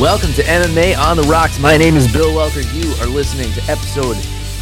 [0.00, 1.60] Welcome to MMA on the Rocks.
[1.60, 2.64] My name is Bill Welker.
[2.74, 4.16] You are listening to episode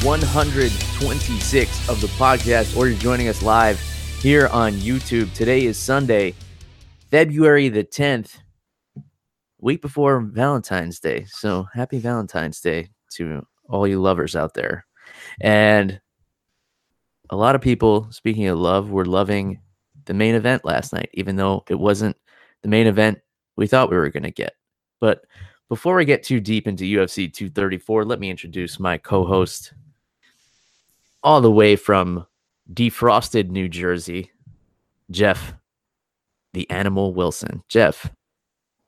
[0.04, 3.80] 126 of the podcast, or you're joining us live
[4.20, 5.32] here on YouTube.
[5.32, 6.34] Today is Sunday,
[7.10, 8.38] February the 10th,
[9.60, 11.24] week before Valentine's Day.
[11.28, 14.84] So happy Valentine's Day to all you lovers out there.
[15.40, 16.01] And
[17.30, 19.60] a lot of people, speaking of love, were loving
[20.06, 22.16] the main event last night, even though it wasn't
[22.62, 23.20] the main event
[23.56, 24.54] we thought we were going to get.
[25.00, 25.24] But
[25.68, 29.73] before we get too deep into UFC 234, let me introduce my co host,
[31.23, 32.26] all the way from
[32.73, 34.30] defrosted New Jersey,
[35.10, 35.54] Jeff,
[36.52, 37.62] the animal Wilson.
[37.68, 38.10] Jeff,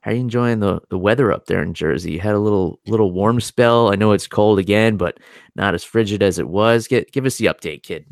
[0.01, 2.11] how are you enjoying the, the weather up there in Jersey?
[2.11, 3.89] You had a little little warm spell.
[3.89, 5.17] I know it's cold again, but
[5.55, 6.87] not as frigid as it was.
[6.87, 8.05] Get give us the update, kid.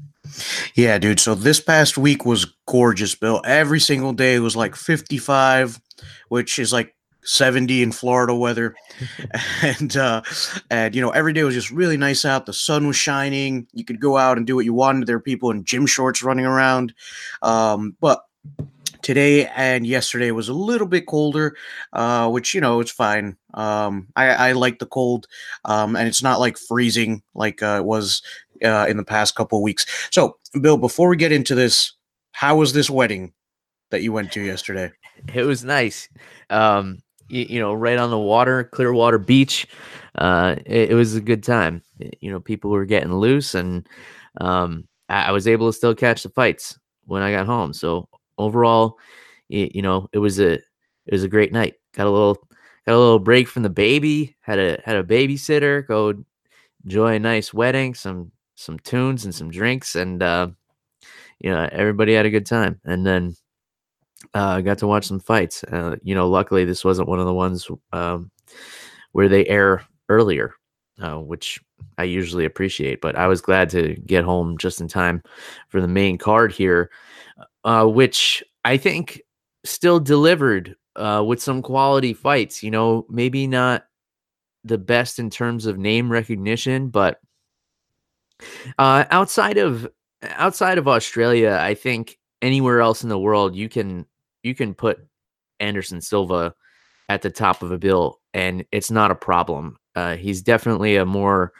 [0.75, 1.19] Yeah, dude.
[1.19, 3.41] So this past week was gorgeous, Bill.
[3.43, 5.81] Every single day was like 55,
[6.29, 8.75] which is like 70 in Florida weather.
[9.61, 10.21] and uh
[10.69, 12.45] and you know, every day was just really nice out.
[12.45, 13.67] The sun was shining.
[13.73, 15.07] You could go out and do what you wanted.
[15.07, 16.93] There were people in gym shorts running around.
[17.41, 18.25] Um, but
[19.01, 21.55] today and yesterday was a little bit colder,
[21.93, 23.37] uh, which you know it's fine.
[23.53, 25.27] Um, I, I like the cold,
[25.65, 28.21] um, and it's not like freezing like uh, it was
[28.63, 29.85] uh, in the past couple of weeks.
[30.11, 31.93] So, Bill, before we get into this,
[32.31, 33.33] how was this wedding
[33.89, 34.91] that you went to yesterday?
[35.33, 36.09] It was nice.
[36.49, 39.67] Um, you, you know, right on the water, Clearwater Beach.
[40.15, 41.81] Uh, it, it, was a good time.
[42.19, 43.87] You know, people were getting loose, and
[44.41, 47.73] um, I, I was able to still catch the fights when I got home.
[47.73, 48.97] So overall,
[49.47, 51.75] you, you know, it was a it was a great night.
[51.93, 52.35] Got a little
[52.85, 54.35] got a little break from the baby.
[54.41, 55.87] Had a had a babysitter.
[55.87, 56.13] Go
[56.83, 57.93] enjoy a nice wedding.
[57.93, 60.49] Some some tunes and some drinks, and uh,
[61.39, 62.81] you know everybody had a good time.
[62.83, 63.35] And then
[64.33, 65.63] uh, got to watch some fights.
[65.65, 68.31] Uh, you know, luckily this wasn't one of the ones um,
[69.11, 70.53] where they air earlier,
[71.01, 71.59] uh, which
[71.97, 73.01] I usually appreciate.
[73.01, 75.21] But I was glad to get home just in time
[75.69, 76.91] for the main card here,
[77.63, 79.21] uh, which I think
[79.63, 82.63] still delivered uh, with some quality fights.
[82.63, 83.85] You know, maybe not
[84.63, 87.19] the best in terms of name recognition, but
[88.77, 89.87] uh, outside of
[90.23, 94.05] outside of Australia, I think anywhere else in the world you can
[94.43, 94.99] you can put
[95.59, 96.53] Anderson Silva
[97.09, 99.77] at the top of a bill, and it's not a problem.
[99.95, 101.51] Uh, he's definitely a more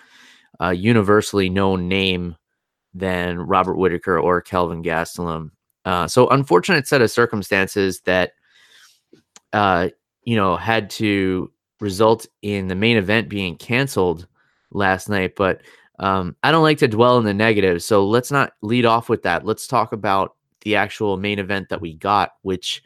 [0.62, 2.36] uh, universally known name
[2.94, 5.52] than Robert Whittaker or Kelvin Gastelum.
[5.86, 8.34] Uh, so unfortunate set of circumstances that
[9.54, 9.90] uh,
[10.24, 14.28] you know had to result in the main event being canceled
[14.72, 15.36] last night.
[15.36, 15.62] But
[16.00, 19.24] um, I don't like to dwell in the negative, so let's not lead off with
[19.24, 19.46] that.
[19.46, 22.84] Let's talk about the actual main event that we got, which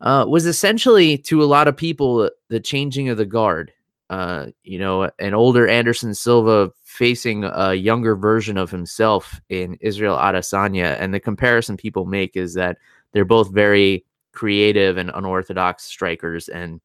[0.00, 3.72] uh, was essentially to a lot of people the changing of the guard.
[4.10, 10.16] Uh, you know, an older Anderson Silva facing a younger version of himself in Israel
[10.16, 12.76] Adesanya, and the comparison people make is that
[13.12, 16.80] they're both very creative and unorthodox strikers, and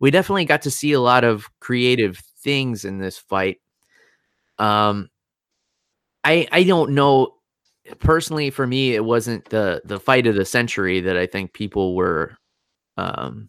[0.00, 3.60] we definitely got to see a lot of creative things in this fight.
[4.58, 5.08] Um,
[6.22, 7.33] I I don't know
[7.98, 11.94] personally for me it wasn't the the fight of the century that I think people
[11.94, 12.36] were
[12.96, 13.48] um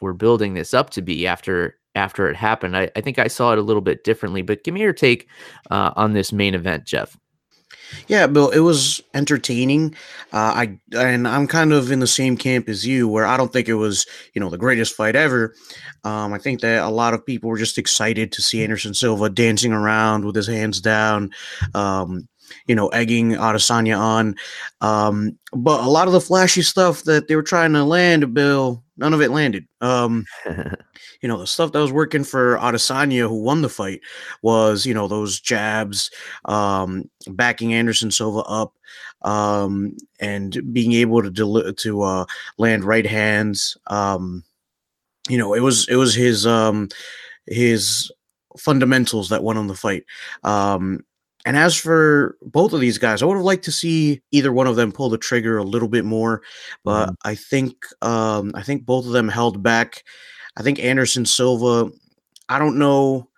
[0.00, 2.76] were building this up to be after after it happened.
[2.76, 5.28] I, I think I saw it a little bit differently, but give me your take
[5.70, 7.16] uh, on this main event, Jeff.
[8.06, 9.96] Yeah, Bill, it was entertaining.
[10.32, 13.52] Uh, I and I'm kind of in the same camp as you, where I don't
[13.52, 15.54] think it was, you know, the greatest fight ever.
[16.04, 19.28] Um, I think that a lot of people were just excited to see Anderson Silva
[19.28, 21.32] dancing around with his hands down,
[21.74, 22.28] um,
[22.66, 24.34] you know, egging Adesanya on.
[24.80, 28.82] Um, but a lot of the flashy stuff that they were trying to land, Bill,
[28.96, 29.66] none of it landed.
[29.80, 34.00] Um, you know, the stuff that was working for Adesanya, who won the fight,
[34.42, 36.10] was you know those jabs,
[36.44, 38.74] um, backing Anderson Silva up,
[39.22, 42.24] um, and being able to deli- to uh,
[42.58, 43.76] land right hands.
[43.88, 44.44] Um,
[45.28, 46.88] you know, it was it was his um,
[47.46, 48.10] his
[48.58, 50.04] fundamentals that won on the fight.
[50.42, 51.04] Um,
[51.46, 54.66] and as for both of these guys, I would have liked to see either one
[54.66, 56.42] of them pull the trigger a little bit more,
[56.84, 57.16] but mm.
[57.24, 60.04] I think um, I think both of them held back.
[60.56, 61.90] I think Anderson Silva
[62.50, 63.28] I don't know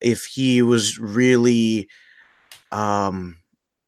[0.00, 1.88] if he was really
[2.70, 3.36] um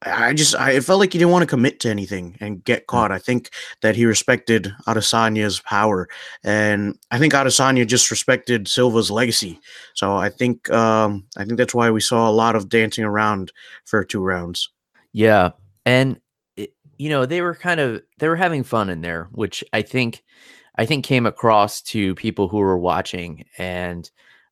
[0.05, 3.13] I just I felt like he didn't want to commit to anything and get caught.
[3.13, 3.51] I think
[3.83, 6.09] that he respected Adesanya's power,
[6.43, 9.61] and I think Adesanya just respected Silva's legacy.
[9.95, 13.53] So I think um, I think that's why we saw a lot of dancing around
[13.85, 14.71] for two rounds.
[15.13, 15.51] Yeah,
[15.87, 16.21] and
[16.57, 19.83] it, you know they were kind of they were having fun in there, which I
[19.83, 20.25] think
[20.77, 24.11] I think came across to people who were watching and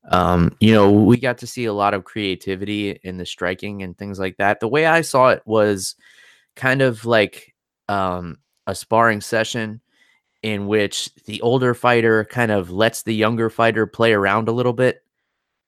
[0.08, 3.96] um, you know, we got to see a lot of creativity in the striking and
[3.96, 4.60] things like that.
[4.60, 5.94] The way I saw it was
[6.56, 7.54] kind of like
[7.88, 9.80] um, a sparring session
[10.42, 14.72] in which the older fighter kind of lets the younger fighter play around a little
[14.72, 15.02] bit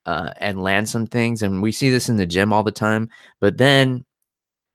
[0.06, 1.42] uh, and land some things.
[1.42, 3.10] And we see this in the gym all the time.
[3.40, 4.04] But then,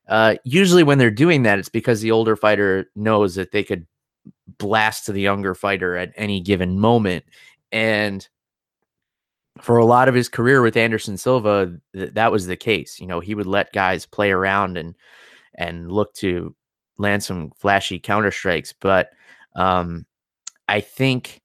[0.07, 3.85] uh, usually when they're doing that, it's because the older fighter knows that they could
[4.57, 7.25] blast to the younger fighter at any given moment.
[7.71, 8.25] And
[9.61, 12.99] for a lot of his career with Anderson Silva, th- that was the case.
[12.99, 14.95] You know, he would let guys play around and
[15.55, 16.55] and look to
[16.97, 19.11] land some flashy counter strikes, but
[19.55, 20.05] um,
[20.67, 21.41] I think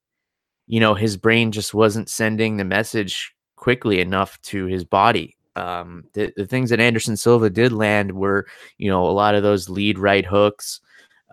[0.67, 5.37] you know his brain just wasn't sending the message quickly enough to his body.
[5.55, 9.43] Um, the, the things that Anderson Silva did land were, you know, a lot of
[9.43, 10.81] those lead right hooks.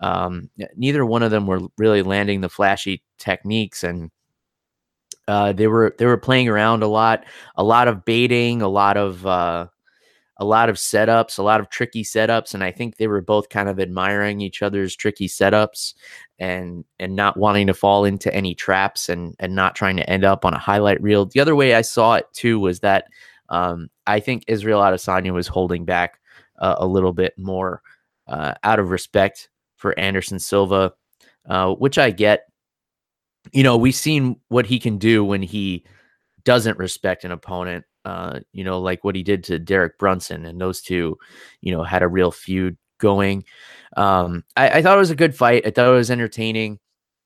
[0.02, 4.10] Um, neither one of them were really landing the flashy techniques and
[5.28, 7.24] uh, they were they were playing around a lot,
[7.56, 9.66] a lot of baiting, a lot of uh,
[10.40, 13.50] a lot of setups, a lot of tricky setups, and I think they were both
[13.50, 15.94] kind of admiring each other's tricky setups
[16.38, 20.24] and and not wanting to fall into any traps and and not trying to end
[20.24, 21.26] up on a highlight reel.
[21.26, 23.04] The other way I saw it too was that
[23.50, 26.18] um, I think Israel Adesanya was holding back
[26.58, 27.82] uh, a little bit more
[28.26, 30.92] uh, out of respect for Anderson Silva,
[31.48, 32.49] uh, which I get
[33.52, 35.84] you know, we've seen what he can do when he
[36.44, 37.84] doesn't respect an opponent.
[38.04, 41.18] Uh, you know, like what he did to Derek Brunson, and those two,
[41.60, 43.44] you know, had a real feud going.
[43.96, 45.66] Um, I, I thought it was a good fight.
[45.66, 46.78] I thought it was entertaining.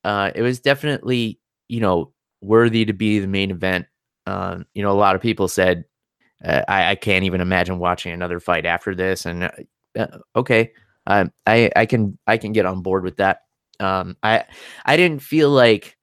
[0.02, 1.38] Uh, it was definitely,
[1.68, 3.86] you know, worthy to be the main event.
[4.26, 5.84] Um, you know, a lot of people said,
[6.44, 9.26] uh, I, I, can't even imagine watching another fight after this.
[9.26, 9.50] And uh,
[9.98, 10.72] uh okay,
[11.06, 13.40] I, I can I can get on board with that.
[13.80, 14.44] Um, I
[14.84, 15.96] I didn't feel like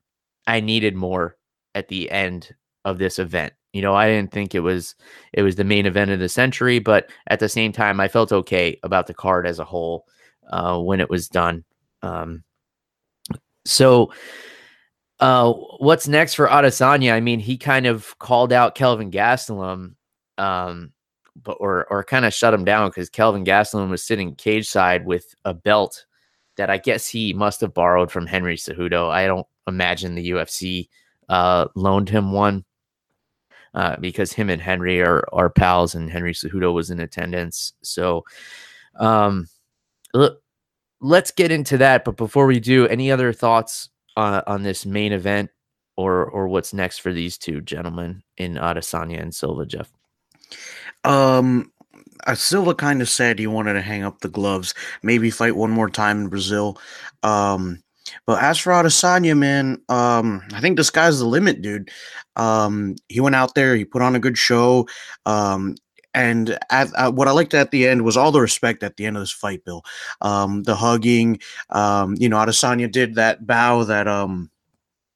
[0.47, 1.37] I needed more
[1.75, 2.53] at the end
[2.85, 3.53] of this event.
[3.73, 4.95] You know, I didn't think it was
[5.33, 8.31] it was the main event of the century, but at the same time, I felt
[8.33, 10.05] okay about the card as a whole
[10.49, 11.63] uh, when it was done.
[12.01, 12.43] Um,
[13.65, 14.11] so,
[15.21, 17.13] uh, what's next for Adesanya?
[17.13, 19.95] I mean, he kind of called out Kelvin Gastelum,
[20.37, 20.91] um,
[21.41, 25.05] but or or kind of shut him down because Kelvin Gastelum was sitting cage side
[25.05, 26.05] with a belt
[26.57, 29.09] that I guess he must have borrowed from Henry Cejudo.
[29.09, 30.89] I don't imagine the UFC
[31.29, 32.65] uh, loaned him one
[33.73, 37.73] uh, because him and Henry are, are pals and Henry Cejudo was in attendance.
[37.81, 38.25] So
[38.95, 39.47] um,
[40.99, 42.03] let's get into that.
[42.03, 45.49] But before we do, any other thoughts on, on this main event
[45.97, 49.91] or or what's next for these two gentlemen in Adesanya and Silva, Jeff?
[51.03, 51.71] Um,
[52.25, 55.71] uh, Silva kind of said he wanted to hang up the gloves, maybe fight one
[55.71, 56.79] more time in Brazil.
[57.23, 57.81] Um,
[58.25, 61.89] but as for Adesanya, man, um, I think the sky's the limit, dude.
[62.35, 64.87] Um, he went out there, he put on a good show.
[65.25, 65.75] Um,
[66.13, 69.05] and at, uh, what I liked at the end was all the respect at the
[69.05, 69.83] end of this fight, Bill.
[70.21, 71.39] Um, the hugging,
[71.69, 74.49] um, you know, Adesanya did that bow that um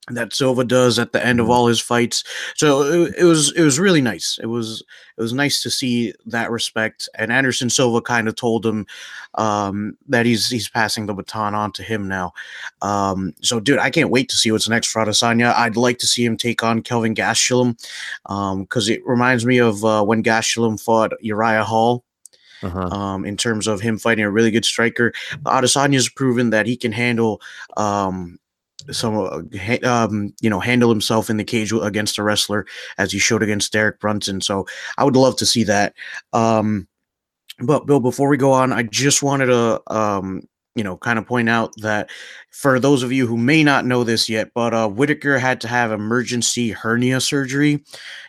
[0.10, 1.54] that Silva does at the end of mm-hmm.
[1.54, 2.24] all his fights.
[2.56, 4.40] So it, it, was it was really nice.
[4.42, 4.84] It was
[5.18, 7.10] it was nice to see that respect.
[7.16, 8.86] And Anderson Silva kind of told him
[9.36, 12.34] um, that he's he's passing the baton on to him now.
[12.82, 15.54] Um, so dude, I can't wait to see what's next for Adesanya.
[15.56, 17.78] I'd like to see him take on Kelvin Gastelum
[18.24, 22.04] because um, it reminds me of uh, when Gastelum fought Uriah Hall.
[22.64, 22.88] Uh-huh.
[22.88, 26.92] Um, in terms of him fighting a really good striker, Adesanya's proven that he can
[26.92, 27.40] handle
[27.78, 28.40] um,
[28.92, 32.66] some uh, um, you know handle himself in the cage against a wrestler
[32.98, 34.42] as he showed against Derek Brunson.
[34.42, 34.66] So
[34.98, 35.94] I would love to see that.
[36.34, 36.88] Um,
[37.60, 41.26] but Bill, before we go on, I just wanted to um, you know kind of
[41.26, 42.10] point out that
[42.52, 45.68] for those of you who may not know this yet, but uh, Whittaker had to
[45.68, 47.84] have emergency hernia surgery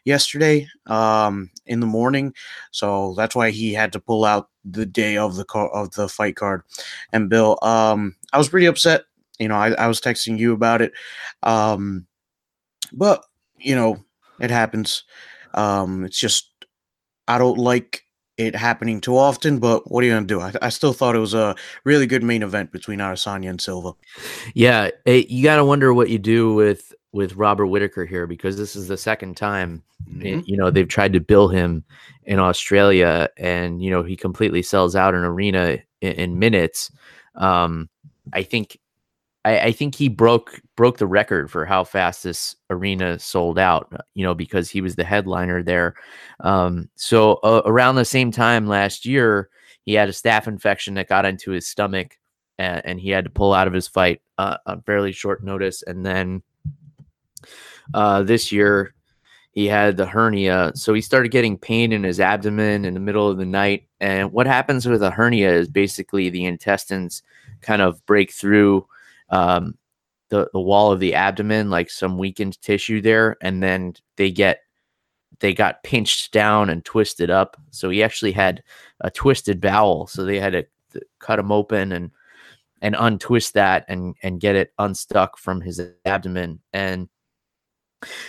[0.05, 2.33] yesterday um, in the morning,
[2.71, 6.09] so that's why he had to pull out the day of the car- of the
[6.09, 6.63] fight card.
[7.13, 9.05] And Bill, um, I was pretty upset
[9.39, 10.93] you know, I, I was texting you about it.
[11.43, 12.07] Um,
[12.93, 13.25] but,
[13.59, 14.05] you know,
[14.41, 15.05] it happens.
[15.55, 16.51] Um, it's just,
[17.29, 18.03] I don't like
[18.37, 20.41] it happening too often, but what are you going to do?
[20.41, 23.93] I, I, still thought it was a really good main event between Adesanya and Silva.
[24.55, 24.91] Yeah.
[25.07, 28.77] It, you got to wonder what you do with with Robert Whittaker here because this
[28.77, 30.47] is the second time Mhm.
[30.47, 31.85] you know they've tried to bill him
[32.25, 36.91] in Australia, and you know he completely sells out an arena in, in minutes.
[37.35, 37.89] Um,
[38.33, 38.79] I think
[39.47, 43.93] I, I think he broke broke the record for how fast this arena sold out.
[44.15, 45.95] You know because he was the headliner there.
[46.41, 49.49] Um, so uh, around the same time last year,
[49.85, 52.19] he had a staph infection that got into his stomach,
[52.59, 55.83] and, and he had to pull out of his fight uh, on fairly short notice,
[55.83, 56.43] and then.
[57.95, 58.93] Uh, this year,
[59.53, 63.31] he had the hernia so he started getting pain in his abdomen in the middle
[63.31, 67.23] of the night and what happens with a hernia is basically the intestines
[67.61, 68.85] kind of break through
[69.31, 69.77] um,
[70.31, 74.61] the, the wall of the abdomen like some weakened tissue there and then they get
[75.41, 77.57] they got pinched down and twisted up.
[77.71, 78.63] So he actually had
[79.01, 80.67] a twisted bowel so they had to
[81.21, 82.11] cut him open and
[82.83, 86.61] and untwist that and and get it unstuck from his abdomen.
[86.73, 87.09] And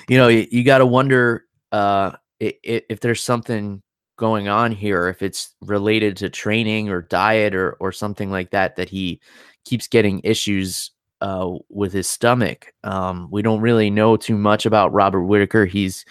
[0.08, 2.12] you know, you, you got to wonder uh,
[2.42, 3.82] i- i- if there's something
[4.18, 8.76] going on here, if it's related to training or diet or or something like that,
[8.78, 9.20] that he
[9.68, 12.74] keeps getting issues uh, with his stomach.
[12.84, 15.66] Um, we don't really know too much about Robert Whittaker.
[15.66, 16.06] He's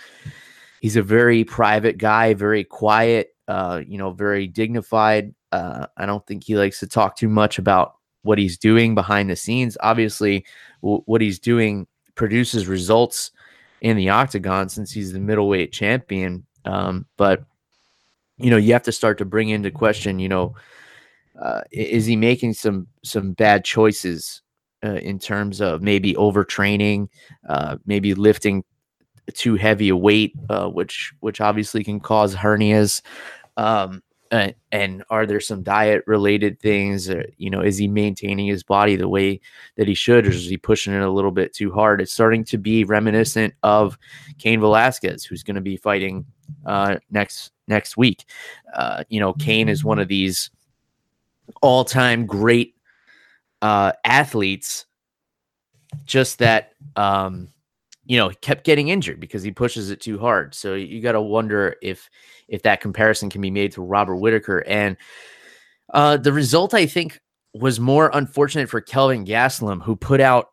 [0.80, 5.34] he's a very private guy, very quiet, uh, you know, very dignified.
[5.52, 9.30] Uh, I don't think he likes to talk too much about what he's doing behind
[9.30, 9.78] the scenes.
[9.80, 10.44] Obviously,
[10.82, 13.30] w- what he's doing produces results
[13.80, 16.44] in the octagon since he's the middleweight champion.
[16.64, 17.44] Um, but
[18.38, 20.54] you know, you have to start to bring into question, you know,
[21.40, 24.42] uh, is he making some some bad choices
[24.84, 27.08] uh, in terms of maybe overtraining,
[27.48, 28.64] uh, maybe lifting
[29.34, 33.02] too heavy a weight, uh, which which obviously can cause hernias.
[33.56, 37.08] Um, and, and are there some diet related things?
[37.08, 39.40] Or, you know, is he maintaining his body the way
[39.76, 42.00] that he should, or is he pushing it a little bit too hard?
[42.00, 43.98] It's starting to be reminiscent of
[44.38, 46.26] Cain Velasquez, who's going to be fighting
[46.64, 48.24] uh, next next week.
[48.74, 50.50] Uh, you know, Cain is one of these
[51.62, 52.74] all time great
[53.62, 54.86] uh, athletes.
[56.04, 57.48] Just that, um,
[58.04, 60.54] you know, he kept getting injured because he pushes it too hard.
[60.54, 62.10] So you got to wonder if
[62.48, 64.58] if that comparison can be made to Robert Whittaker.
[64.66, 64.96] And
[65.92, 67.20] uh, the result, I think,
[67.54, 70.50] was more unfortunate for Kelvin Gastelum, who put out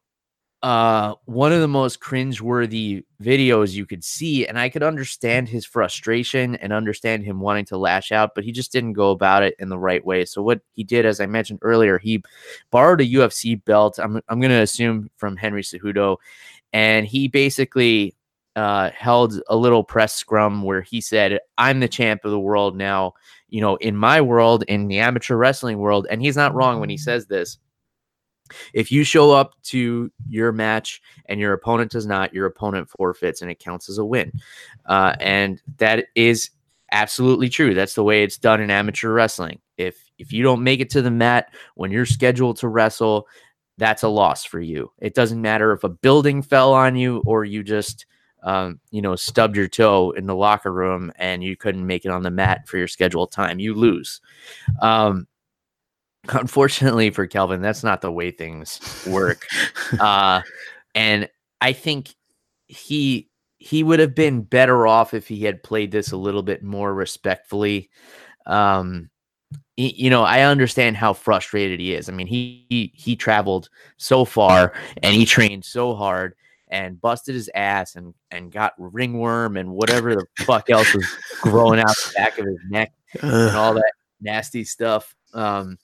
[0.64, 4.48] uh, one of the most cringeworthy videos you could see.
[4.48, 8.54] And I could understand his frustration and understand him wanting to lash out, but he
[8.54, 10.24] just didn't go about it in the right way.
[10.24, 12.24] So what he did, as I mentioned earlier, he
[12.72, 14.00] borrowed a UFC belt.
[14.00, 16.16] I'm I'm going to assume from Henry Cejudo,
[16.72, 18.16] and he basically
[18.56, 22.78] uh, held a little press scrum where he said, "I'm the champ of the world
[22.78, 23.16] now."
[23.50, 26.90] You know, in my world, in the amateur wrestling world, and he's not wrong when
[26.90, 27.58] he says this.
[28.74, 33.42] If you show up to your match and your opponent does not, your opponent forfeits
[33.42, 34.32] and it counts as a win.
[34.86, 36.50] Uh, and that is
[36.92, 37.74] absolutely true.
[37.74, 39.60] That's the way it's done in amateur wrestling.
[39.78, 43.28] If if you don't make it to the mat when you're scheduled to wrestle,
[43.78, 44.92] that's a loss for you.
[45.00, 48.06] It doesn't matter if a building fell on you or you just
[48.44, 52.12] um, you know stubbed your toe in the locker room and you couldn't make it
[52.12, 53.60] on the mat for your scheduled time.
[53.60, 54.22] You lose.
[54.82, 55.28] Um,
[56.30, 59.46] unfortunately for Kelvin, that's not the way things work.
[60.00, 60.42] uh,
[60.96, 61.30] and
[61.62, 62.16] I think
[62.68, 66.64] he he would have been better off if he had played this a little bit
[66.64, 67.90] more respectfully.
[68.46, 69.10] Um,
[69.78, 72.10] y- you know, I understand how frustrated he is.
[72.10, 76.36] I mean, he he, he traveled so far and he trained so hard
[76.70, 81.06] and busted his ass and and got ringworm and whatever the fuck else was
[81.42, 85.16] growing out the back of his neck and all that nasty stuff.
[85.34, 85.78] Um,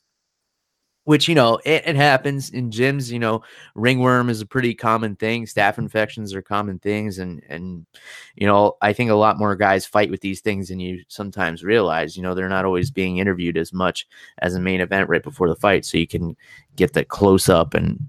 [1.10, 3.10] which you know it, it happens in gyms.
[3.12, 3.42] You know,
[3.74, 5.48] ringworm is a pretty common thing.
[5.48, 7.88] Staph infections are common things, and and
[8.36, 11.64] you know I think a lot more guys fight with these things than you sometimes
[11.64, 12.16] realize.
[12.16, 15.50] You know, they're not always being interviewed as much as a main event right before
[15.50, 16.38] the fight, so you can
[16.76, 18.08] get the close up and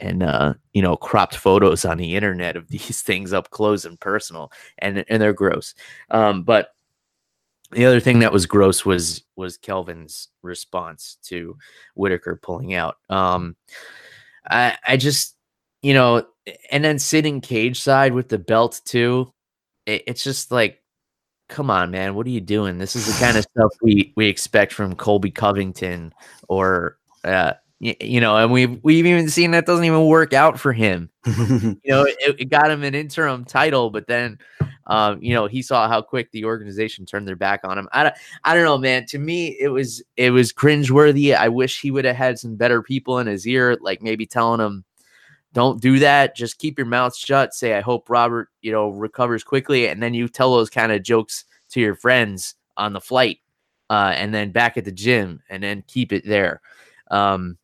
[0.00, 4.00] and uh you know cropped photos on the internet of these things up close and
[4.00, 5.74] personal and and they're gross
[6.10, 6.73] um but
[7.70, 11.56] the other thing that was gross was was Kelvin's response to
[11.94, 12.96] Whittaker pulling out.
[13.08, 13.56] Um,
[14.48, 15.36] I I just
[15.82, 16.26] you know,
[16.70, 19.32] and then sitting cage side with the belt too.
[19.84, 20.82] It, it's just like,
[21.50, 22.78] come on, man, what are you doing?
[22.78, 26.14] This is the kind of stuff we we expect from Colby Covington
[26.48, 30.72] or uh, you know, and we've we've even seen that doesn't even work out for
[30.72, 34.38] him you know, it, it got him an interim title, but then,
[34.86, 37.88] um, you know, he saw how quick the organization turned their back on him.
[37.92, 38.14] I don't,
[38.44, 39.06] I don't know, man.
[39.06, 41.34] To me, it was it was cringeworthy.
[41.34, 44.60] I wish he would have had some better people in his ear, like maybe telling
[44.60, 44.84] him,
[45.54, 46.36] don't do that.
[46.36, 47.54] Just keep your mouth shut.
[47.54, 49.88] Say, I hope Robert, you know, recovers quickly.
[49.88, 53.38] And then you tell those kind of jokes to your friends on the flight
[53.88, 56.60] uh, and then back at the gym and then keep it there.
[57.10, 57.56] Um,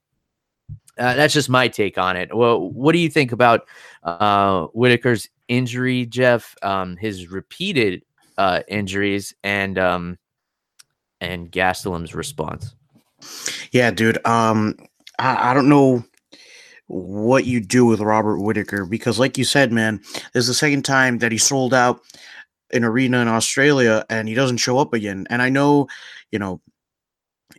[1.00, 2.35] uh, that's just my take on it.
[2.35, 3.66] Well, what do you think about
[4.02, 6.54] uh, Whittaker's injury, Jeff?
[6.62, 8.04] Um, his repeated
[8.38, 10.19] uh, injuries and um,
[11.21, 12.75] and Gastelum's response.
[13.73, 14.25] Yeah, dude.
[14.26, 14.76] Um,
[15.19, 16.04] I, I don't know
[16.87, 20.00] what you do with Robert Whittaker because, like you said, man,
[20.33, 22.00] this is the second time that he sold out
[22.73, 25.26] an arena in Australia and he doesn't show up again.
[25.30, 25.88] And I know,
[26.30, 26.61] you know,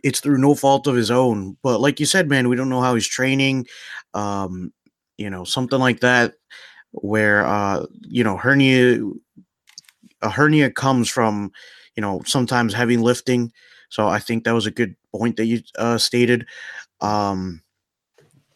[0.02, 2.80] it's through no fault of his own, but like you said, man, we don't know
[2.80, 3.66] how he's training.
[4.14, 4.72] Um,
[5.18, 6.34] you know, something like that
[6.92, 9.00] where uh, you know, hernia
[10.22, 11.52] a hernia comes from,
[11.96, 13.52] you know, sometimes heavy lifting.
[13.88, 16.46] So I think that was a good point that you uh, stated.
[17.00, 17.62] Um,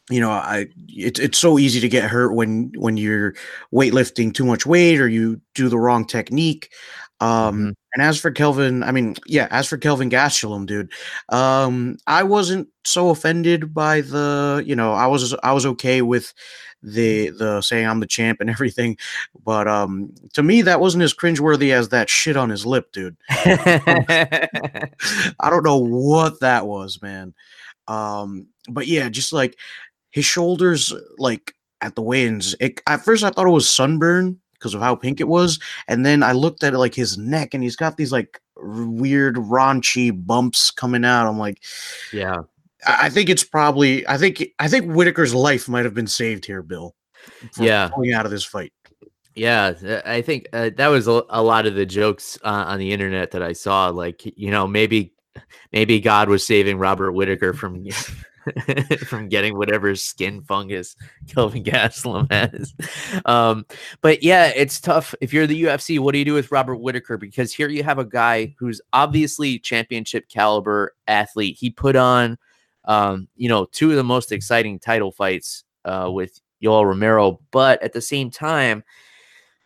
[0.08, 3.34] you know, I it's it's so easy to get hurt when when you're
[3.74, 6.70] weightlifting too much weight or you do the wrong technique.
[7.20, 7.70] Um, mm-hmm.
[7.94, 10.92] and as for Kelvin, I mean, yeah, as for Kelvin Gastelum, dude,
[11.30, 16.34] um, I wasn't so offended by the, you know, I was I was okay with
[16.82, 18.98] the the saying I'm the champ and everything,
[19.44, 23.16] but um, to me that wasn't as cringeworthy as that shit on his lip, dude.
[23.30, 24.48] I
[25.42, 27.34] don't know what that was, man.
[27.88, 29.56] Um, but yeah, just like
[30.10, 32.54] his shoulders like at the weigh-ins.
[32.60, 35.58] It, at first, I thought it was sunburn because of how pink it was,
[35.88, 40.12] and then I looked at like his neck, and he's got these like weird raunchy
[40.14, 41.28] bumps coming out.
[41.28, 41.62] I'm like,
[42.12, 42.42] yeah.
[42.86, 44.06] I think it's probably.
[44.06, 44.44] I think.
[44.58, 46.94] I think Whittaker's life might have been saved here, Bill.
[47.58, 48.72] Yeah, going out of this fight.
[49.36, 52.90] Yeah, I think uh, that was a, a, lot of the jokes uh, on the
[52.90, 53.88] internet that I saw.
[53.88, 55.12] Like, you know, maybe,
[55.72, 57.84] maybe God was saving Robert Whittaker from
[59.06, 60.96] from getting whatever skin fungus
[61.28, 62.74] Kelvin Gastelum has.
[63.24, 63.66] Um,
[64.00, 65.14] but yeah, it's tough.
[65.20, 67.16] If you're the UFC, what do you do with Robert Whittaker?
[67.16, 71.56] Because here you have a guy who's obviously championship caliber athlete.
[71.58, 72.38] He put on,
[72.84, 77.82] um, you know, two of the most exciting title fights uh, with Yoel Romero, but
[77.82, 78.82] at the same time,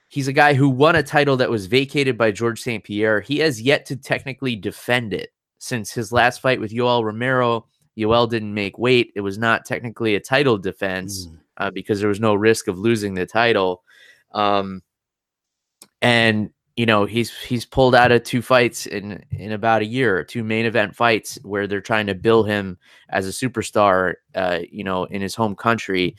[0.08, 2.82] he's a guy who won a title that was vacated by George St.
[2.82, 3.20] Pierre.
[3.20, 7.66] He has yet to technically defend it since his last fight with Yoel Romero
[8.00, 9.12] Yoel didn't make weight.
[9.14, 11.38] It was not technically a title defense mm.
[11.58, 13.82] uh, because there was no risk of losing the title.
[14.32, 14.82] Um,
[16.02, 20.24] and you know he's he's pulled out of two fights in in about a year,
[20.24, 22.78] two main event fights where they're trying to bill him
[23.10, 24.14] as a superstar.
[24.34, 26.16] Uh, you know, in his home country.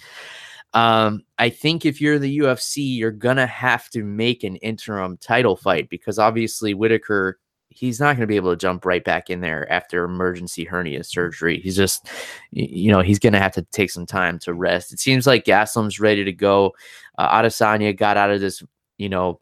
[0.73, 5.57] Um, I think if you're the UFC, you're gonna have to make an interim title
[5.57, 7.39] fight because obviously Whittaker
[7.71, 11.03] he's not going to be able to jump right back in there after emergency hernia
[11.03, 11.59] surgery.
[11.59, 12.09] He's just,
[12.51, 14.91] you know, he's going to have to take some time to rest.
[14.91, 16.73] It seems like Gastelum's ready to go.
[17.17, 18.61] Uh, Adesanya got out of this,
[18.97, 19.39] you know,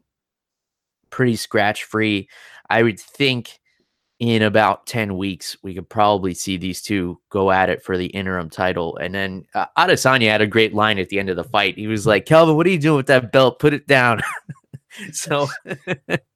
[1.10, 2.28] pretty scratch free.
[2.70, 3.58] I would think
[4.20, 8.06] in about 10 weeks, we could probably see these two go at it for the
[8.06, 8.96] interim title.
[8.98, 11.76] And then uh, Adesanya had a great line at the end of the fight.
[11.76, 13.58] He was like, Kelvin, what are you doing with that belt?
[13.58, 14.20] Put it down.
[15.12, 15.48] so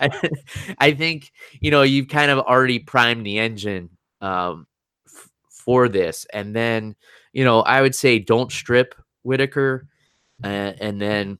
[0.00, 0.30] I,
[0.78, 3.90] I think you know you've kind of already primed the engine
[4.20, 4.66] um,
[5.06, 6.96] f- for this, and then
[7.32, 9.86] you know I would say don't strip Whittaker,
[10.44, 11.38] uh, and then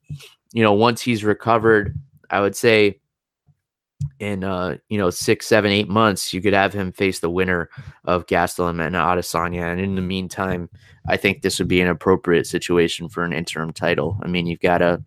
[0.53, 1.99] you know once he's recovered,
[2.31, 3.01] I would say
[4.21, 7.69] in uh you know six seven eight months you could have him face the winner
[8.05, 10.69] of Gastelum and Adesanya and in the meantime
[11.09, 14.19] I think this would be an appropriate situation for an interim title.
[14.23, 15.03] I mean you've got a,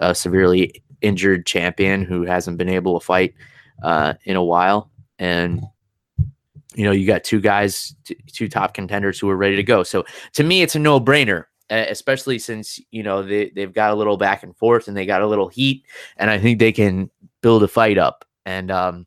[0.00, 3.34] a severely injured champion who hasn't been able to fight
[3.82, 5.62] uh, in a while, and
[6.74, 9.82] you know you got two guys, t- two top contenders who are ready to go.
[9.82, 11.44] So to me, it's a no brainer.
[11.70, 15.22] Especially since you know they they've got a little back and forth and they got
[15.22, 15.84] a little heat,
[16.18, 17.10] and I think they can
[17.40, 18.26] build a fight up.
[18.44, 19.06] And um,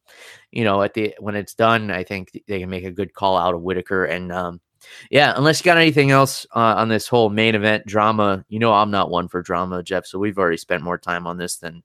[0.52, 3.38] you know, at the when it's done, I think they can make a good call
[3.38, 4.06] out of Whittaker.
[4.06, 4.62] And um,
[5.10, 8.74] yeah, unless you got anything else uh, on this whole main event drama, you know
[8.74, 10.06] I'm not one for drama, Jeff.
[10.06, 11.84] So we've already spent more time on this than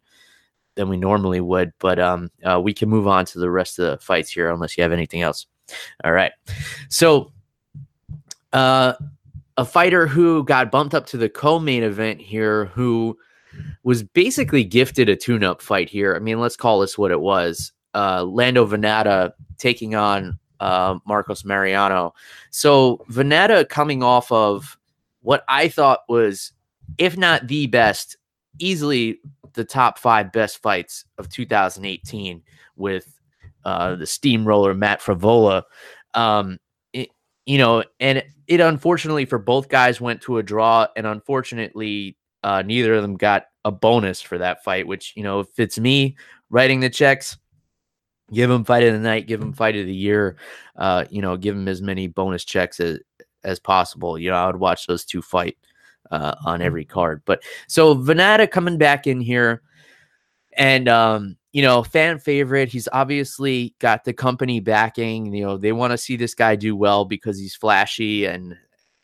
[0.74, 1.72] than we normally would.
[1.78, 4.76] But um, uh, we can move on to the rest of the fights here, unless
[4.76, 5.46] you have anything else.
[6.04, 6.32] All right.
[6.88, 7.32] So,
[8.52, 8.94] uh,
[9.56, 13.16] a fighter who got bumped up to the co-main event here, who
[13.82, 16.16] was basically gifted a tune-up fight here.
[16.16, 17.72] I mean, let's call this what it was.
[17.94, 22.14] Uh, Lando Vannata taking on uh, Marcos Mariano.
[22.50, 24.78] So Vannata coming off of
[25.22, 26.52] what I thought was,
[26.98, 28.16] if not the best,
[28.58, 29.20] easily
[29.54, 32.42] the top five best fights of 2018
[32.76, 33.20] with
[33.64, 35.62] uh, the steamroller Matt Frevola.
[36.14, 36.58] Um,
[36.92, 37.10] it,
[37.46, 42.62] you know, and it unfortunately for both guys went to a draw, and unfortunately, uh,
[42.62, 44.86] neither of them got a bonus for that fight.
[44.86, 46.16] Which you know, if it's me
[46.48, 47.36] writing the checks,
[48.32, 50.36] give him fight of the night, give him fight of the year,
[50.76, 52.98] uh, you know, give him as many bonus checks as
[53.44, 54.18] as possible.
[54.18, 55.56] You know, I would watch those two fight
[56.10, 56.66] uh, on mm-hmm.
[56.66, 57.22] every card.
[57.24, 59.62] But so Vannata coming back in here,
[60.52, 62.68] and um, you know, fan favorite.
[62.68, 65.32] He's obviously got the company backing.
[65.34, 68.56] You know, they want to see this guy do well because he's flashy and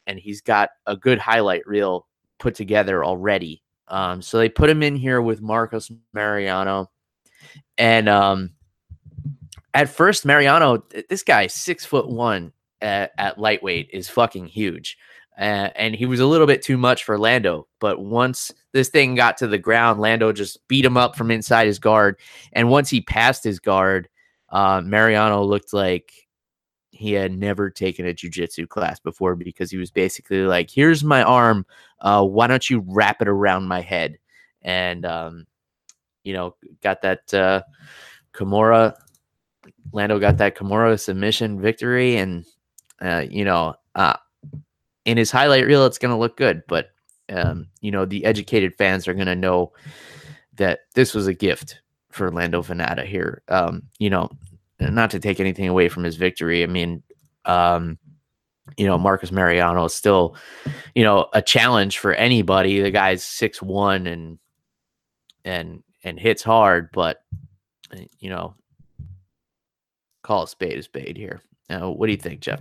[0.07, 2.07] and he's got a good highlight reel
[2.39, 3.62] put together already.
[3.89, 6.91] Um, so they put him in here with Marcos Mariano,
[7.79, 8.51] and um,
[9.77, 14.97] at first Mariano, this guy six foot one at, at lightweight is fucking huge.
[15.39, 17.69] Uh, and he was a little bit too much for Lando.
[17.79, 21.67] But once this thing got to the ground, Lando just beat him up from inside
[21.67, 22.17] his guard.
[22.55, 24.09] And once he passed his guard,
[24.49, 26.11] uh, Mariano looked like
[26.91, 31.23] he had never taken a jujitsu class before because he was basically like, "Here's my
[31.23, 31.67] arm.
[32.01, 34.17] Uh, why don't you wrap it around my head?"
[34.62, 35.47] And um,
[36.25, 37.61] you know, got that uh,
[38.33, 38.95] Kimura.
[39.92, 42.44] Lando got that Kimura submission victory, and
[43.00, 44.16] uh, you know, uh,
[45.05, 46.62] in his highlight reel, it's going to look good.
[46.68, 46.90] But
[47.29, 49.72] um, you know, the educated fans are going to know
[50.55, 53.42] that this was a gift for Lando Vannata here.
[53.48, 54.31] Um, you know,
[54.81, 56.62] not to take anything away from his victory.
[56.62, 57.02] I mean,
[57.44, 57.98] um,
[58.76, 60.37] you know, Marcus Mariano is still,
[60.94, 62.81] you know, a challenge for anybody.
[62.81, 64.38] The guy's six one and
[65.44, 67.18] and and hits hard, but
[68.18, 68.55] you know,
[70.27, 71.41] call a spade a spade here.
[71.71, 72.61] Uh, what do you think, Jeff?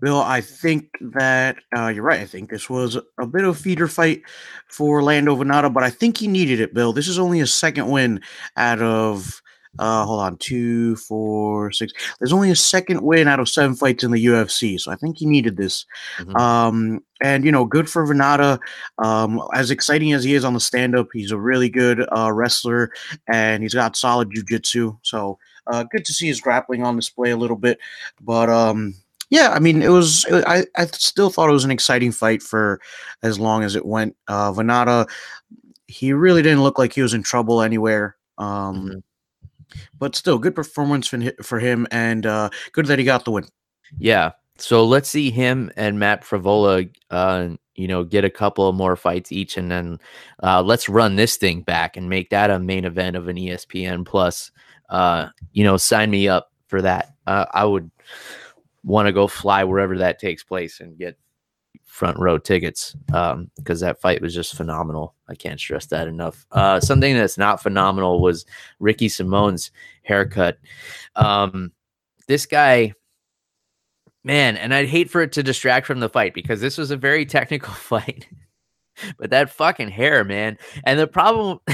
[0.00, 2.20] Bill, I think that uh, you're right.
[2.20, 4.22] I think this was a bit of a feeder fight
[4.68, 6.92] for Lando Vannata, but I think he needed it, Bill.
[6.92, 8.20] This is only a second win
[8.56, 9.40] out of
[9.78, 11.92] uh, hold on, two, four, six.
[12.18, 15.18] There's only a second win out of seven fights in the UFC, so I think
[15.18, 15.84] he needed this.
[16.18, 16.36] Mm-hmm.
[16.36, 18.60] Um, and you know, good for Vannata.
[18.98, 22.92] Um, as exciting as he is on the stand-up, he's a really good uh, wrestler,
[23.26, 24.96] and he's got solid jiu-jitsu.
[25.02, 27.78] So uh, good to see his grappling on display a little bit.
[28.20, 28.94] But um,
[29.30, 30.26] yeah, I mean, it was.
[30.30, 32.80] I I still thought it was an exciting fight for
[33.22, 34.16] as long as it went.
[34.28, 35.08] Uh, Vannata,
[35.86, 38.16] he really didn't look like he was in trouble anywhere.
[38.38, 38.98] Um, mm-hmm.
[39.98, 43.46] But still, good performance for him, and uh, good that he got the win.
[43.98, 44.32] Yeah.
[44.56, 48.94] So let's see him and Matt Frevola, uh, you know, get a couple of more
[48.94, 49.98] fights each, and then
[50.44, 54.06] uh, let's run this thing back and make that a main event of an ESPN
[54.06, 54.52] Plus
[54.88, 57.14] uh, you know, sign me up for that.
[57.26, 57.90] Uh, I would
[58.82, 61.16] want to go fly wherever that takes place and get
[61.86, 65.14] front row tickets Um, because um, that fight was just phenomenal.
[65.28, 66.44] I can't stress that enough.
[66.50, 68.44] Uh, something that's not phenomenal was
[68.80, 69.70] Ricky Simone's
[70.02, 70.58] haircut.
[71.14, 71.70] Um,
[72.26, 72.94] this guy,
[74.24, 76.96] man, and I'd hate for it to distract from the fight because this was a
[76.96, 78.26] very technical fight.
[79.16, 80.58] but that fucking hair, man.
[80.84, 81.60] And the problem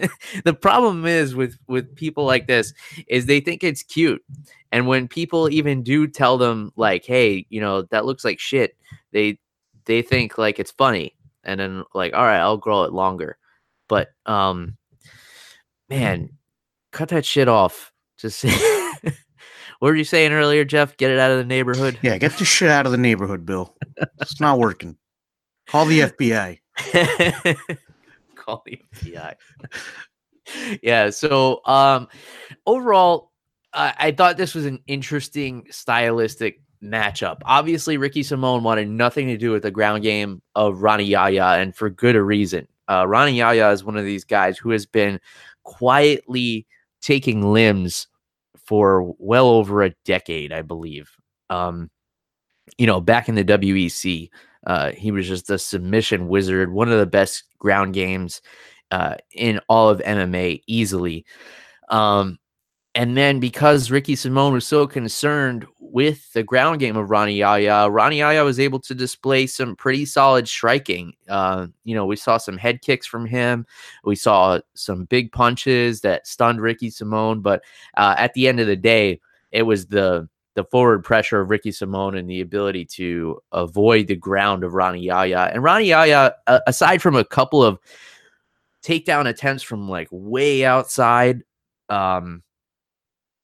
[0.44, 2.72] the problem is with with people like this
[3.06, 4.22] is they think it's cute.
[4.70, 8.76] And when people even do tell them like hey you know that looks like shit
[9.12, 9.38] they
[9.84, 11.16] they think like it's funny.
[11.44, 13.38] And then like all right i'll grow it longer.
[13.88, 14.76] But um
[15.88, 16.30] man
[16.92, 17.92] cut that shit off.
[18.18, 18.44] Just
[19.02, 19.12] what
[19.80, 20.96] were you saying earlier jeff?
[20.96, 21.98] Get it out of the neighborhood?
[22.02, 23.74] Yeah get the shit out of the neighborhood bill.
[24.20, 24.96] It's not working.
[25.68, 26.58] Call the fbi
[28.42, 29.34] call the FBI.
[30.82, 31.10] yeah.
[31.10, 32.08] So um,
[32.66, 33.32] overall,
[33.72, 37.38] I, I thought this was an interesting stylistic matchup.
[37.44, 41.74] Obviously, Ricky Simone wanted nothing to do with the ground game of Rani Yahya, and
[41.74, 42.66] for good a reason.
[42.88, 45.20] Uh, Rani Yahya is one of these guys who has been
[45.62, 46.66] quietly
[47.00, 48.08] taking limbs
[48.56, 51.10] for well over a decade, I believe.
[51.50, 51.90] Um,
[52.78, 54.30] you know, back in the WEC,
[54.66, 58.40] uh, he was just a submission wizard, one of the best ground games
[58.90, 61.24] uh, in all of MMA easily.
[61.88, 62.38] Um,
[62.94, 67.88] and then because Ricky Simone was so concerned with the ground game of Rani Yahya,
[67.90, 71.14] Rani Yahya was able to display some pretty solid striking.
[71.28, 73.66] Uh, you know, we saw some head kicks from him.
[74.04, 77.40] We saw some big punches that stunned Ricky Simone.
[77.40, 77.62] But
[77.96, 79.20] uh, at the end of the day,
[79.52, 84.16] it was the the forward pressure of Ricky Simone and the ability to avoid the
[84.16, 85.50] ground of Rani Yahya.
[85.52, 87.78] And Rani Yahya, uh, aside from a couple of
[88.82, 91.42] takedown attempts from like way outside,
[91.88, 92.42] um,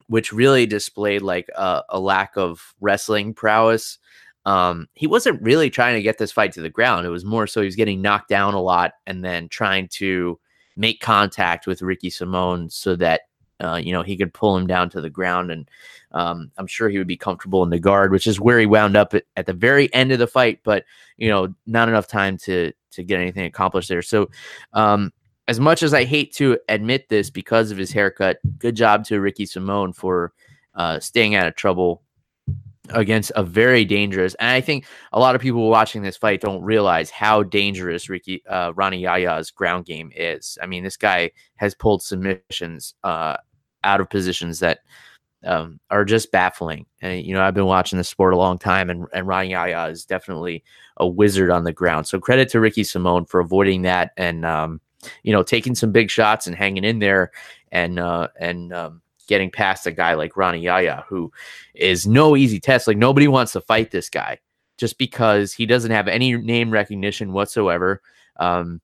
[0.09, 3.99] which really displayed like a, a lack of wrestling prowess.
[4.44, 7.07] Um, he wasn't really trying to get this fight to the ground.
[7.07, 10.38] It was more so he was getting knocked down a lot and then trying to
[10.77, 13.23] make contact with Ricky Simone so that
[13.61, 15.68] uh, you know, he could pull him down to the ground, and
[16.12, 18.97] um, I'm sure he would be comfortable in the guard, which is where he wound
[18.97, 20.61] up at, at, the very end of the fight.
[20.62, 20.85] But
[21.16, 24.03] you know, not enough time to to get anything accomplished there.
[24.03, 24.31] So,
[24.73, 25.12] um,
[25.49, 29.21] as much as I hate to admit this because of his haircut, good job to
[29.21, 30.33] Ricky Simone for
[30.75, 32.03] uh, staying out of trouble
[32.90, 34.35] against a very dangerous.
[34.37, 38.42] And I think a lot of people watching this fight don't realize how dangerous Ricky
[38.47, 40.59] uh, Rani Yahya's ground game is.
[40.62, 43.37] I mean, this guy has pulled submissions uh,
[43.84, 44.80] out of positions that
[45.44, 46.86] um, are just baffling.
[47.00, 49.86] And you know, I've been watching the sport a long time, and and Rani Yahya
[49.86, 50.64] is definitely
[50.96, 52.06] a wizard on the ground.
[52.06, 54.80] So credit to Ricky Simone for avoiding that and um,
[55.22, 57.30] you know taking some big shots and hanging in there
[57.70, 61.32] and uh, and um, getting past a guy like Rani Yahya, who
[61.74, 62.86] is no easy test.
[62.86, 64.38] Like nobody wants to fight this guy
[64.76, 68.00] just because he doesn't have any name recognition whatsoever.
[68.36, 68.80] Um,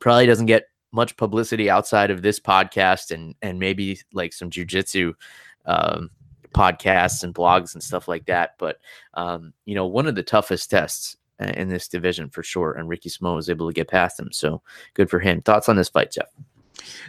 [0.00, 0.64] probably doesn't get
[0.96, 5.14] much publicity outside of this podcast and and maybe like some jujitsu
[5.66, 6.10] um,
[6.52, 8.54] podcasts and blogs and stuff like that.
[8.58, 8.78] But
[9.14, 12.72] um, you know, one of the toughest tests in this division for sure.
[12.72, 14.32] And Ricky Simone was able to get past him.
[14.32, 14.62] So
[14.94, 15.42] good for him.
[15.42, 16.28] Thoughts on this fight, Jeff?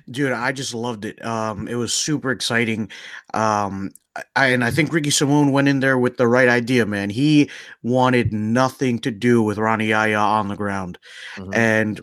[0.09, 1.23] Dude, I just loved it.
[1.23, 2.91] Um, it was super exciting.
[3.33, 3.91] Um,
[4.35, 7.09] I, and I think Ricky Simone went in there with the right idea, man.
[7.09, 7.49] He
[7.83, 10.97] wanted nothing to do with Rani Yahya on the ground.
[11.35, 11.53] Mm-hmm.
[11.53, 12.01] And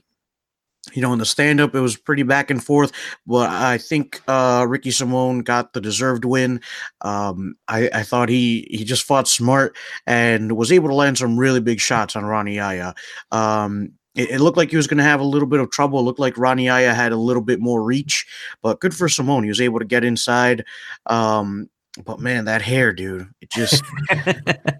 [0.93, 2.93] you know, in the stand up, it was pretty back and forth,
[3.27, 6.61] but I think uh, Ricky Simone got the deserved win.
[7.01, 11.39] Um, I, I, thought he he just fought smart and was able to land some
[11.39, 12.95] really big shots on Rani Yahya.
[13.33, 15.99] Um, it, it, looked like he was going to have a little bit of trouble.
[15.99, 18.27] It looked like Rani Yahya had a little bit more reach,
[18.63, 19.43] but good for Simone.
[19.43, 20.65] He was able to get inside.
[21.07, 21.69] Um,
[22.05, 23.83] but man, that hair, dude, it just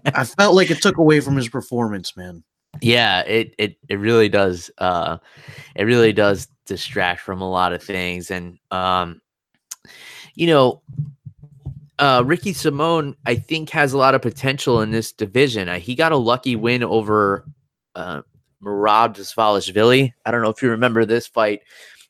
[0.05, 2.43] I felt like it took away from his performance, man.
[2.81, 4.69] Yeah, it it it really does.
[4.77, 5.17] Uh,
[5.75, 9.21] it really does distract from a lot of things, and um,
[10.35, 10.81] you know,
[11.99, 15.69] uh, Ricky Simone, I think, has a lot of potential in this division.
[15.69, 17.45] Uh, he got a lucky win over
[17.95, 18.21] uh,
[18.61, 20.13] Merab Dvalishvili.
[20.25, 21.61] I don't know if you remember this fight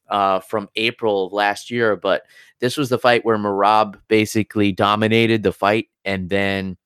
[0.10, 2.24] uh, from April of last year, but
[2.60, 6.78] this was the fight where Merab basically dominated the fight, and then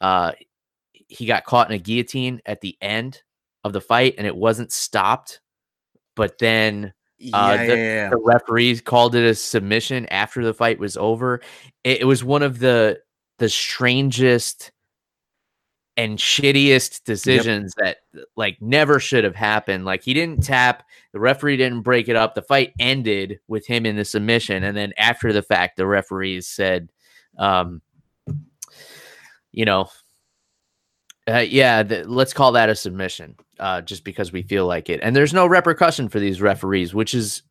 [0.00, 0.32] uh,
[1.12, 3.22] he got caught in a guillotine at the end
[3.64, 5.40] of the fight, and it wasn't stopped.
[6.14, 6.92] But then
[7.32, 8.08] uh, yeah, the, yeah, yeah.
[8.10, 11.40] the, referees called it a submission after the fight was over.
[11.84, 13.00] It, it was one of the
[13.38, 14.72] the strangest
[15.96, 17.98] and shittiest decisions yep.
[18.14, 19.84] that like never should have happened.
[19.84, 22.34] Like he didn't tap, the referee didn't break it up.
[22.34, 26.48] The fight ended with him in the submission, and then after the fact, the referees
[26.48, 26.90] said,
[27.38, 27.82] um,
[29.52, 29.88] you know,
[31.28, 35.00] uh, yeah, let's call that a submission, uh, just because we feel like it.
[35.02, 37.42] And there's no repercussion for these referees, which is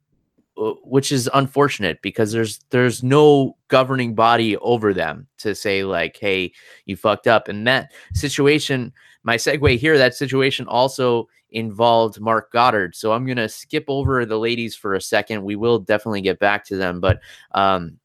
[0.58, 6.18] uh, which is unfortunate because there's there's no governing body over them to say like
[6.20, 6.52] hey
[6.86, 7.48] you fucked up.
[7.48, 8.92] And that situation
[9.24, 12.96] my segue here that situation also involved Marc Goddard.
[12.98, 15.44] So i'm to skip over the ladies for a second.
[15.44, 17.22] We will definitely get back to them but
[17.54, 17.98] um,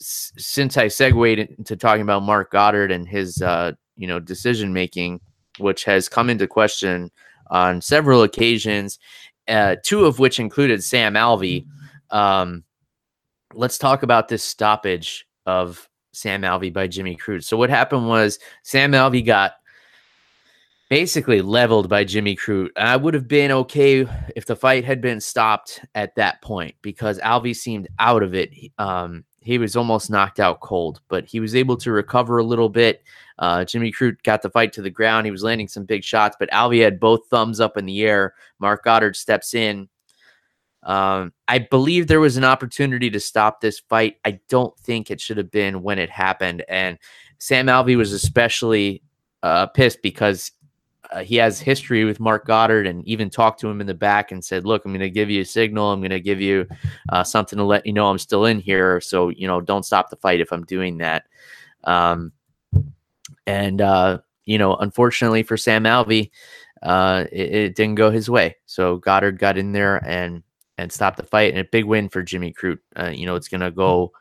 [0.00, 4.72] s- since i segued into talking about Marc Goddard and his uh, you know decision
[4.72, 5.20] making
[5.58, 7.10] which has come into question
[7.50, 8.98] on several occasions
[9.48, 11.64] uh, two of which included sam alvey
[12.10, 12.64] um,
[13.54, 17.44] let's talk about this stoppage of Sam Alvey by Jimmy Crute.
[17.44, 19.52] So what happened was Sam Alvey got
[20.88, 22.70] basically leveled by Jimmy Crute.
[22.76, 27.18] I would have been okay if the fight had been stopped at that point because
[27.20, 28.50] Alvey seemed out of it.
[28.78, 32.68] Um, he was almost knocked out cold, but he was able to recover a little
[32.68, 33.02] bit.
[33.38, 35.26] Uh, Jimmy Crute got the fight to the ground.
[35.26, 38.34] He was landing some big shots, but Alvey had both thumbs up in the air.
[38.58, 39.88] Marc Goddard steps in
[40.82, 44.16] um, I believe there was an opportunity to stop this fight.
[44.24, 46.64] I don't think it should have been when it happened.
[46.68, 46.98] And
[47.38, 49.02] Sam Alvey was especially
[49.42, 50.52] uh, pissed because
[51.10, 54.32] uh, he has history with Marc Goddard and even talked to him in the back
[54.32, 55.92] and said, Look, I'm going to give you a signal.
[55.92, 56.66] I'm going to give you
[57.08, 59.00] uh, something to let you know I'm still in here.
[59.00, 61.24] So, you know, don't stop the fight if I'm doing that.
[61.84, 62.32] Um,
[63.46, 66.30] and, uh, you know, unfortunately for Sam Alvey,
[66.82, 68.56] uh, it, it, didn't go his way.
[68.66, 70.42] So Goddard got in there and
[70.78, 71.50] and stop the fight.
[71.50, 72.78] And a big win for Jimmy Crute.
[72.98, 74.12] Uh, you know, it's going to go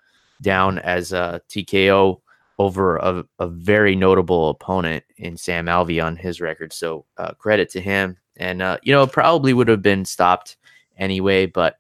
[0.42, 2.20] down as a TKO
[2.60, 6.74] over a, a, very notable opponent in Sam Alvey on his record.
[6.74, 8.18] So uh, credit to him.
[8.36, 10.58] And, uh, you know, probably would have been stopped
[10.98, 11.78] anyway, but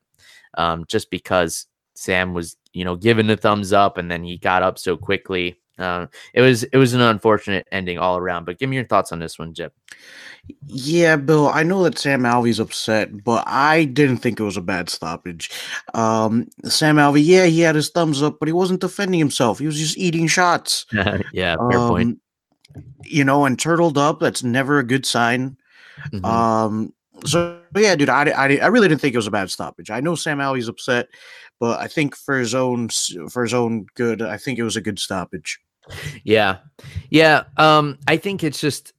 [0.56, 4.64] um, just because Sam was, you know, given the thumbs up and then he got
[4.64, 8.46] up so quickly, uh, it was it was an unfortunate ending all around.
[8.46, 9.74] But give me your thoughts on this one, Jip.
[10.66, 14.62] Yeah, Bill, I know that Sam Alvey's upset, but I didn't think it was a
[14.62, 15.52] bad stoppage.
[15.94, 19.60] Um, Sam Alvey, yeah, he had his thumbs up, but he wasn't defending himself.
[19.60, 20.86] He was just eating shots.
[20.92, 22.20] yeah, fair um, point.
[23.04, 25.58] You know, and turtled up, that's never a good sign.
[26.12, 26.26] Mm-hmm.
[26.26, 26.94] Um,
[27.26, 29.92] so yeah, dude, I, I, I really didn't think it was a bad stoppage.
[29.92, 31.10] I know Sam Alvey's upset,
[31.60, 32.90] but I think for his own
[33.30, 35.60] for his own good, I think it was a good stoppage.
[36.24, 36.58] Yeah,
[37.10, 37.44] yeah.
[37.58, 38.94] Um, I think it's just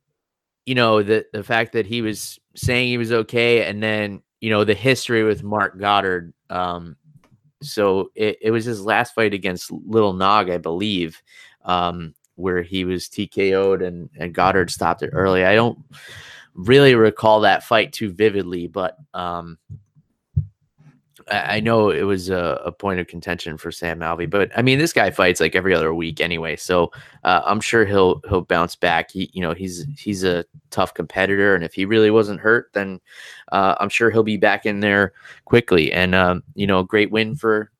[0.66, 4.50] you know the the fact that he was saying he was okay, and then you
[4.50, 6.32] know the history with Marc Goddard.
[6.48, 6.96] Um,
[7.62, 11.22] so it, it was his last fight against Little Nog, I believe,
[11.64, 15.44] um, where he was TKO'd and, and Goddard stopped it early.
[15.44, 15.78] I don't
[16.54, 19.58] really recall that fight too vividly, but um,
[21.30, 24.78] I know it was a, a, point of contention for Sam Alvey, but I mean,
[24.78, 26.90] this guy fights like every other week anyway, so
[27.22, 29.12] uh, I'm sure he'll he'll bounce back.
[29.12, 33.00] He, you know, he's he's a tough competitor, and if he really wasn't hurt, then
[33.52, 35.12] uh, I'm sure he'll be back in there
[35.44, 35.92] quickly.
[35.92, 37.70] And um, you know, great win for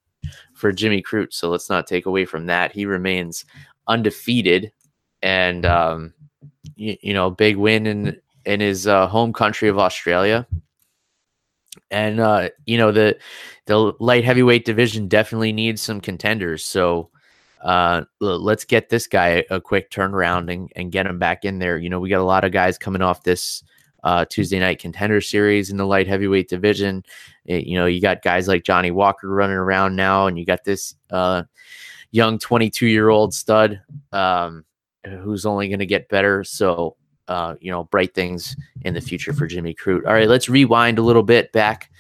[0.55, 1.33] for Jimmy Crute.
[1.33, 2.71] So let's not take away from that.
[2.71, 3.45] He remains
[3.89, 4.71] undefeated,
[5.23, 6.15] and um,
[6.77, 10.47] you, you know, big win in in his uh, home country of Australia
[11.91, 13.19] and uh, you know the
[13.67, 16.65] the light heavyweight division definitely needs some contenders.
[16.65, 17.11] So
[17.63, 21.77] uh, let's get this guy a quick turnaround and, and get him back in there.
[21.77, 23.63] You know, we got a lot of guys coming off this
[24.03, 27.05] uh, Tuesday night contender series in the light heavyweight division.
[27.45, 30.47] It, eh, you know, you got guys like Johnny Walker running around now, and you
[30.47, 31.43] got this uh,
[32.11, 34.65] young 22 year old stud um,
[35.05, 36.45] who's only going to get better.
[36.45, 36.97] So
[37.31, 40.05] uh, you know, bright things in the future for Jimmy Crute.
[40.05, 41.91] All right, let's rewind a little bit back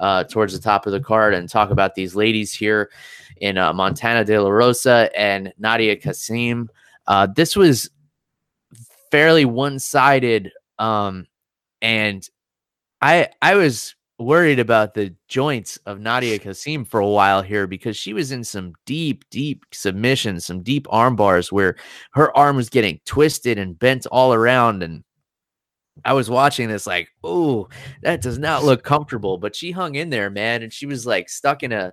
[0.00, 2.90] uh, towards the top of the card and talk about these ladies here
[3.36, 6.66] in uh, Montana De La Rosa and Nadia Kassem.
[7.06, 7.88] Uh, this was
[9.12, 10.50] fairly one-sided,
[10.80, 11.26] um,
[11.80, 12.28] and
[13.00, 17.96] I I was worried about the joints of Nadia Kassem for a while here because
[17.96, 21.76] she was in some deep, deep submissions, some deep arm bars where
[22.12, 24.82] her arm was getting twisted and bent all around.
[24.82, 25.02] And
[26.04, 27.68] I was watching this like, oh,
[28.02, 29.38] that does not look comfortable.
[29.38, 31.92] But she hung in there, man, and she was like stuck in a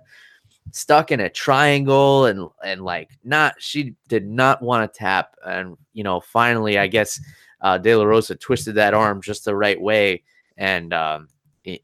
[0.70, 5.34] stuck in a triangle and and like not she did not want to tap.
[5.44, 7.20] And you know, finally, I guess
[7.60, 10.24] uh De La Rosa twisted that arm just the right way.
[10.56, 11.28] And um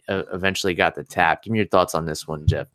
[0.08, 1.42] eventually got the tap.
[1.42, 2.68] Give me your thoughts on this one, Jeff.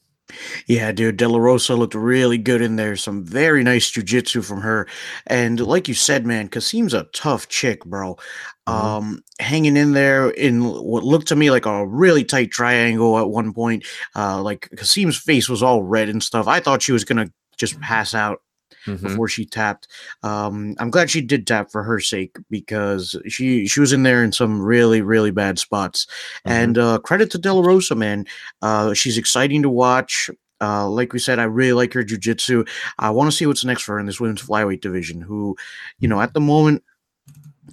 [0.68, 2.96] Yeah, dude, De La Rosa looked really good in there.
[2.96, 4.88] Some very nice jujitsu from her.
[5.28, 8.16] And like you said, man, Kassem's a tough chick, bro.
[8.68, 8.74] Mm-hmm.
[8.74, 13.30] Um, hanging in there in what looked to me like a really tight triangle at
[13.30, 13.86] one point.
[14.16, 16.48] Uh, like Kassem's face was all red and stuff.
[16.48, 18.42] I thought she was gonna just pass out
[18.96, 19.08] mm-hmm.
[19.08, 19.88] before she tapped.
[20.24, 24.24] Um, I'm glad she did tap for her sake because she she was in there
[24.24, 26.06] in some really really bad spots.
[26.46, 26.52] Mm-hmm.
[26.52, 28.26] And uh, credit to De La Rosa, man.
[28.62, 30.30] Uh, she's exciting to watch.
[30.62, 32.68] Uh, like we said, I really like her jujitsu.
[32.98, 35.22] I want to see what's next for her in this women's flyweight division.
[35.22, 35.56] Who,
[36.00, 36.84] you know, at the moment,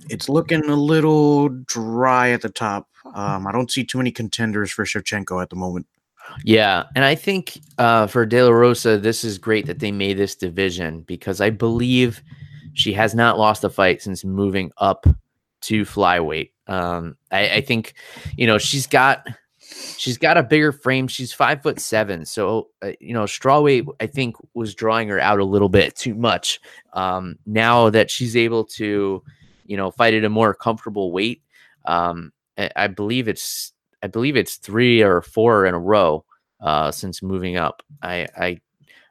[0.08, 2.88] it's looking a little dry at the top.
[3.14, 5.86] Um, I don't see too many contenders for Shevchenko at the moment.
[6.44, 10.18] Yeah, and I think uh, for De La Rosa, this is great that they made
[10.18, 12.22] this division because I believe
[12.74, 15.06] she has not lost a fight since moving up
[15.62, 16.50] to flyweight.
[16.66, 17.94] Um, I, I think
[18.36, 19.26] you know she's got
[19.96, 21.08] she's got a bigger frame.
[21.08, 25.40] She's five foot seven, so uh, you know strawweight I think was drawing her out
[25.40, 26.60] a little bit too much.
[26.92, 29.22] Um, now that she's able to,
[29.66, 31.42] you know, fight at a more comfortable weight,
[31.84, 36.24] um, I, I believe it's I believe it's three or four in a row
[36.60, 37.82] uh, since moving up.
[38.02, 38.60] I, I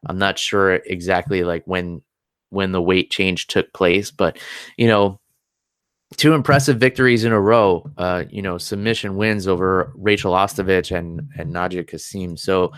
[0.05, 2.01] I'm not sure exactly like when
[2.49, 4.37] when the weight change took place, but
[4.77, 5.19] you know,
[6.17, 7.89] two impressive victories in a row.
[7.97, 12.37] Uh, you know, submission wins over Rachel Ostovich and and Nadia Kassem.
[12.37, 12.71] So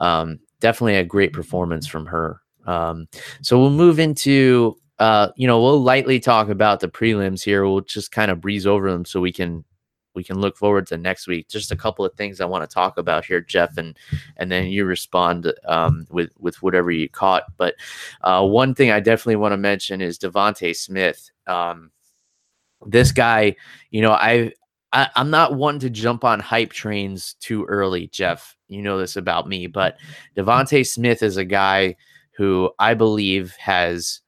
[0.00, 2.40] um, definitely a great performance from her.
[2.66, 3.08] Um,
[3.42, 7.64] so we'll move into uh, you know, we'll lightly talk about the prelims here.
[7.64, 9.64] We'll just kind of breeze over them so we can
[10.14, 11.48] we can look forward to next week.
[11.48, 13.96] Just a couple of things I want to talk about here, Jeff, and
[14.36, 17.44] and then you respond um, with with whatever you caught.
[17.56, 17.74] But
[18.22, 21.30] uh, one thing I definitely want to mention is Devonte Smith.
[21.46, 21.90] Um,
[22.86, 23.56] this guy,
[23.90, 24.52] you know, I,
[24.92, 28.56] I I'm not one to jump on hype trains too early, Jeff.
[28.68, 29.96] You know this about me, but
[30.36, 31.96] Devonte Smith is a guy
[32.36, 34.20] who I believe has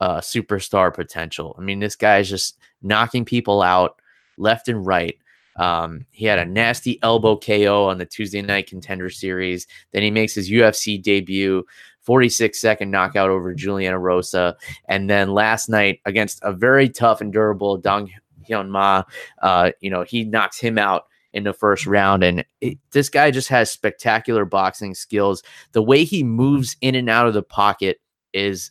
[0.00, 1.54] uh, superstar potential.
[1.58, 4.00] I mean, this guy is just knocking people out
[4.38, 5.16] left and right.
[5.60, 9.66] Um, he had a nasty elbow KO on the Tuesday night contender series.
[9.92, 11.64] Then he makes his UFC debut
[12.00, 14.54] 46 second knockout over Julian Erosa.
[14.88, 18.10] And then last night against a very tough and durable Dong
[18.48, 19.02] Hyun Ma,
[19.42, 21.04] uh, you know, he knocks him out
[21.34, 22.24] in the first round.
[22.24, 25.42] And it, this guy just has spectacular boxing skills.
[25.72, 28.00] The way he moves in and out of the pocket
[28.32, 28.70] is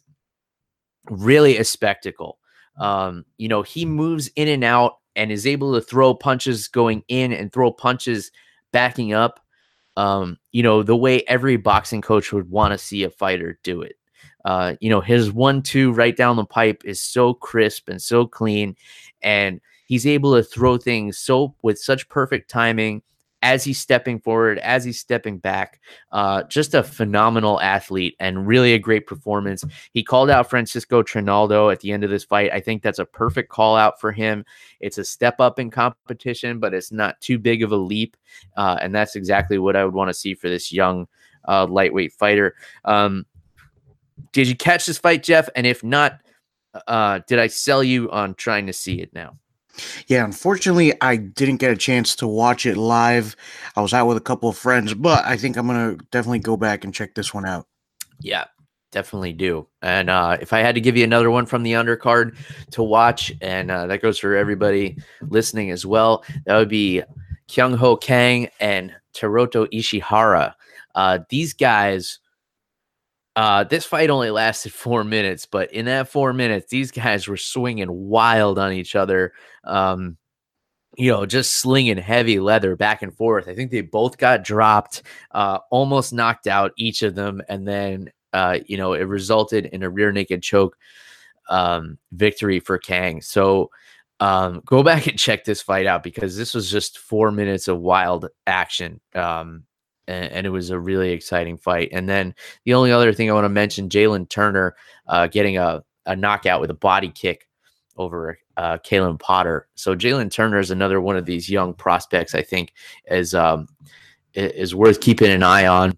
[1.08, 2.40] really a spectacle.
[2.80, 7.04] Um, you know, he moves in and out and is able to throw punches going
[7.10, 8.32] in and throw punches
[8.72, 9.42] backing up.
[9.98, 13.82] Um, you know, the way every boxing coach would want to see a fighter do
[13.82, 13.98] it.
[14.46, 18.26] Uh, you know, his one two right down the pipe is so crisp and so
[18.26, 18.78] clean.
[19.22, 23.02] And he's able to throw things so with such perfect timing
[23.42, 25.80] as he's stepping forward, as he's stepping back.
[26.12, 29.64] Uh, just a phenomenal athlete and really a great performance.
[29.94, 32.52] He called out Francisco Trinaldo at the end of this fight.
[32.52, 34.46] I think that's a perfect call out for him.
[34.80, 38.18] It's a step up in competition, but it's not too big of a leap.
[38.58, 41.08] Uh, and that's exactly what I would want to see for this young
[41.48, 42.56] uh, lightweight fighter.
[42.86, 43.26] Um,
[44.34, 45.50] did you catch this fight, Jeff?
[45.56, 46.20] And if not,
[46.88, 49.38] uh, did I sell you on trying to see it now?
[50.08, 53.36] Yeah, unfortunately, I didn't get a chance to watch it live.
[53.76, 56.58] I was out with a couple of friends, but I think I'm gonna definitely go
[56.58, 57.68] back and check this one out.
[58.22, 58.46] Yeah,
[58.92, 59.68] definitely do.
[59.82, 62.36] And uh, if I had to give you another one from the undercard
[62.72, 67.04] to watch, and uh, that goes for everybody listening as well, that would be
[67.48, 70.54] Kyung Ho Kang and Teruto Ishihara.
[70.96, 72.20] Uh, these guys
[73.36, 77.38] uh, this fight only lasted four minutes, but in that four minutes, these guys were
[77.38, 79.34] swinging wild on each other.
[79.64, 80.18] Um,
[80.98, 83.48] you know, just slinging heavy leather back and forth.
[83.48, 88.12] I think they both got dropped, uh, almost knocked out each of them, and then
[88.34, 90.78] uh, you know it resulted in a rear naked choke
[91.50, 93.22] um, victory for Kang.
[93.22, 93.70] So
[94.20, 97.80] um, go back and check this fight out because this was just four minutes of
[97.80, 99.00] wild action.
[99.16, 99.64] Um,
[100.10, 101.90] and, and, it was a really exciting fight.
[101.92, 102.34] And then
[102.66, 104.76] the only other thing I want to mention, Jalen Turner
[105.08, 107.48] uh, getting a, a knockout with a body kick
[107.96, 109.68] over uh, Callan Potter.
[109.76, 112.34] So Jalen Turner is another one of these young prospects.
[112.34, 112.74] I think
[113.10, 113.68] is um,
[114.34, 115.98] is worth keeping an eye on.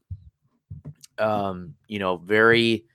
[1.17, 2.85] Um, you know, very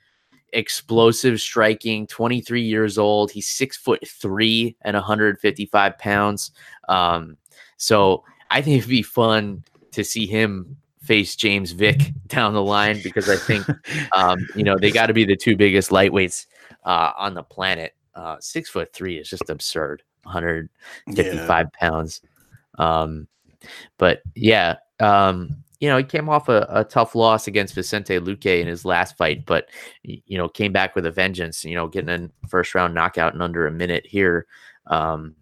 [0.53, 2.07] explosive striking.
[2.07, 3.31] Twenty three years old.
[3.31, 6.53] He's six foot three and one hundred fifty five pounds.
[6.89, 7.37] Um,
[7.77, 10.77] so I think it'd be fun to see him
[11.07, 13.67] face James Vick down the line because I think
[14.13, 16.47] um, you know they got to be the two biggest lightweights
[16.85, 17.95] uh, on the planet.
[18.15, 21.65] Uh, six foot three is just absurd, 155 yeah.
[21.79, 22.23] pounds.
[22.79, 23.29] Um,
[23.99, 28.61] but yeah, um, you know he came off a, a, tough loss against Vicente Luque
[28.61, 29.69] in his last fight, but
[30.03, 31.65] you know came back with a vengeance.
[31.65, 34.47] You know, getting a first round knockout in under a minute here.
[34.87, 35.35] Um,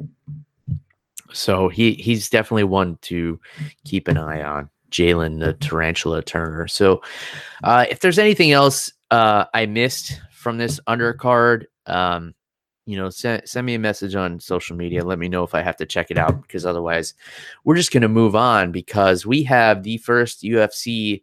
[1.33, 3.41] so he he's definitely one to
[3.85, 4.71] keep an eye on.
[4.95, 6.69] Jalen the Tarantula Turner.
[6.69, 7.03] So,
[7.65, 12.35] uh, if there's anything else uh, I missed from this undercard, um,
[12.87, 15.05] you know, send, send me a message on social media.
[15.05, 17.15] Let me know if I have to check it out because otherwise,
[17.65, 21.23] we're just going to move on because we have the first UFC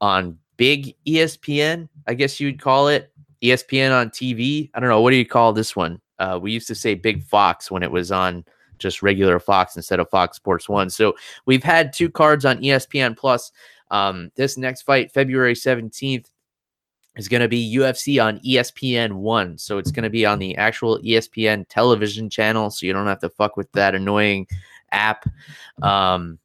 [0.00, 4.70] on big ESPN, I guess you'd call it ESPN on TV.
[4.74, 5.00] I don't know.
[5.00, 6.00] What do you call this one?
[6.18, 8.44] Uh, we used to say Big Fox when it was on
[8.80, 10.90] just regular Fox instead of Fox Sports One.
[10.90, 11.14] So
[11.46, 13.52] we've had two cards on ESPN Plus.
[13.90, 16.26] Um, this next fight, February 17th,
[17.16, 19.58] is going to be UFC on ESPN One.
[19.58, 22.70] So it's going to be on the actual ESPN television channel.
[22.70, 24.46] So you don't have to fuck with that annoying
[24.92, 25.26] app.
[25.82, 26.38] Um,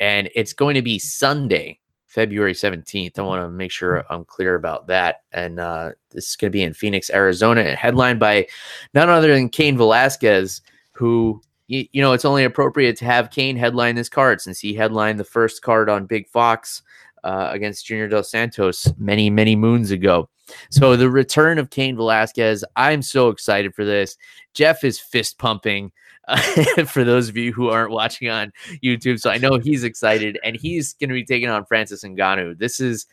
[0.00, 3.18] and it's going to be Sunday, February 17th.
[3.18, 5.22] I want to make sure I'm clear about that.
[5.32, 8.46] And uh, this is going to be in Phoenix, Arizona, headlined by
[8.94, 13.56] none other than Cain Velasquez, who you, you know, it's only appropriate to have Cain
[13.56, 16.82] headline this card since he headlined the first card on Big Fox
[17.24, 20.28] uh, against Junior Dos Santos many, many moons ago.
[20.70, 24.16] So the return of Cain Velasquez, I'm so excited for this.
[24.54, 25.92] Jeff is fist pumping.
[26.28, 28.52] Uh, for those of you who aren't watching on
[28.82, 32.58] YouTube, so I know he's excited, and he's going to be taking on Francis Ngannou.
[32.58, 33.06] This is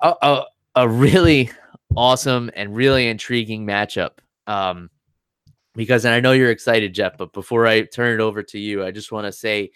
[0.00, 0.44] a, a,
[0.76, 1.50] a really
[1.96, 4.18] awesome and really intriguing matchup.
[4.46, 4.90] Um,
[5.74, 8.84] because and I know you're excited, Jeff, but before I turn it over to you,
[8.84, 9.70] I just want to say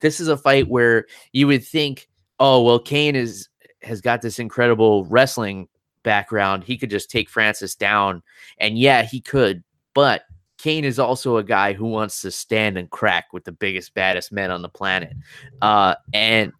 [0.00, 3.48] this is a fight where you would think, oh, well, Cain is
[3.82, 5.68] has got this incredible wrestling
[6.02, 6.64] background.
[6.64, 8.22] He could just take Francis down.
[8.58, 9.62] And yeah, he could,
[9.94, 10.22] but
[10.58, 14.32] Cain is also a guy who wants to stand and crack with the biggest, baddest
[14.32, 15.14] men on the planet.
[15.62, 16.52] Uh, and,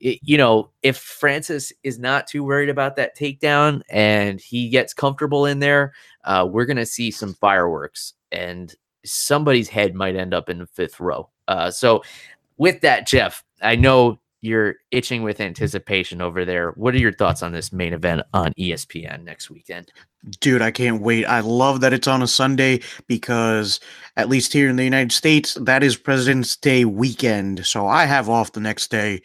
[0.00, 4.94] it, you know, if Francis is not too worried about that takedown and he gets
[4.94, 5.92] comfortable in there,
[6.24, 8.74] uh, we're going to see some fireworks and
[9.04, 11.28] somebody's head might end up in the fifth row.
[11.48, 12.02] Uh, so,
[12.56, 16.72] with that, Jeff, I know you're itching with anticipation over there.
[16.72, 19.92] What are your thoughts on this main event on ESPN next weekend?
[20.40, 21.24] Dude, I can't wait.
[21.24, 23.80] I love that it's on a Sunday because,
[24.16, 27.64] at least here in the United States, that is President's Day weekend.
[27.64, 29.22] So I have off the next day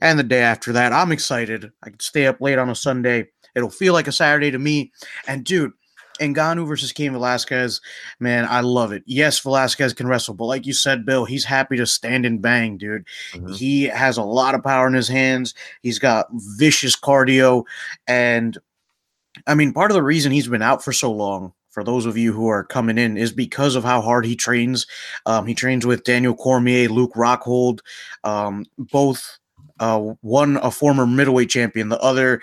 [0.00, 0.92] and the day after that.
[0.92, 1.70] I'm excited.
[1.82, 3.26] I can stay up late on a Sunday.
[3.56, 4.92] It'll feel like a Saturday to me.
[5.26, 5.72] And, dude,
[6.20, 7.80] Ngannou versus Cain Velasquez,
[8.18, 9.02] man, I love it.
[9.06, 12.76] Yes, Velasquez can wrestle, but like you said, Bill, he's happy to stand and bang,
[12.76, 13.06] dude.
[13.32, 13.52] Mm-hmm.
[13.52, 15.54] He has a lot of power in his hands.
[15.82, 17.64] He's got vicious cardio.
[18.06, 18.58] And
[19.46, 22.16] I mean, part of the reason he's been out for so long for those of
[22.16, 24.86] you who are coming in is because of how hard he trains.
[25.24, 27.78] Um, he trains with Daniel Cormier, Luke Rockhold,
[28.24, 29.38] um, both
[29.78, 32.42] uh, one a former middleweight champion, the other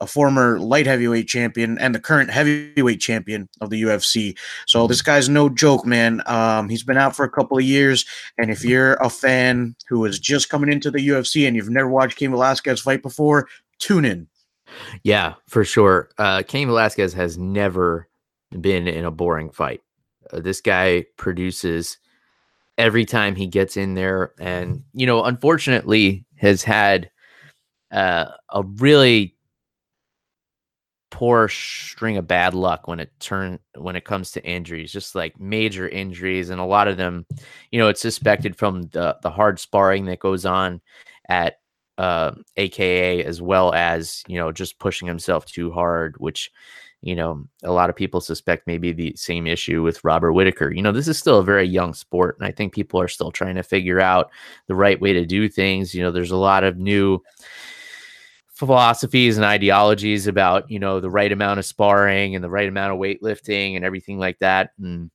[0.00, 4.36] a former light heavyweight champion and the current heavyweight champion of the UFC.
[4.66, 6.22] So this guy's no joke, man.
[6.26, 8.04] Um, he's been out for a couple of years,
[8.38, 11.88] and if you're a fan who is just coming into the UFC and you've never
[11.88, 14.28] watched Cain Velasquez fight before, tune in.
[15.02, 16.10] Yeah, for sure.
[16.18, 18.08] Uh, Cain Velasquez has never
[18.60, 19.82] been in a boring fight.
[20.32, 21.98] Uh, this guy produces
[22.76, 27.10] every time he gets in there, and you know, unfortunately, has had
[27.90, 29.34] uh, a really
[31.18, 35.40] poor string of bad luck when it turn when it comes to injuries just like
[35.40, 37.26] major injuries and a lot of them
[37.72, 40.80] you know it's suspected from the the hard sparring that goes on
[41.28, 41.58] at
[41.98, 46.52] uh, aka as well as you know just pushing himself too hard which
[47.02, 50.70] you know a lot of people suspect maybe the same issue with Robert Whittaker.
[50.70, 53.32] You know this is still a very young sport and i think people are still
[53.32, 54.30] trying to figure out
[54.68, 55.96] the right way to do things.
[55.96, 57.20] You know there's a lot of new
[58.58, 62.92] philosophies and ideologies about you know the right amount of sparring and the right amount
[62.92, 65.12] of weightlifting and everything like that and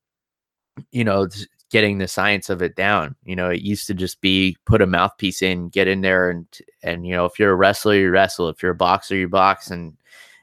[0.91, 1.28] you know
[1.70, 3.18] getting the science of it down.
[3.26, 6.48] You know it used to just be put a mouthpiece in get in there and
[6.84, 8.48] and you know if you're a wrestler you wrestle.
[8.48, 9.98] If you're a boxer you box and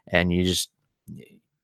[0.09, 0.68] and you just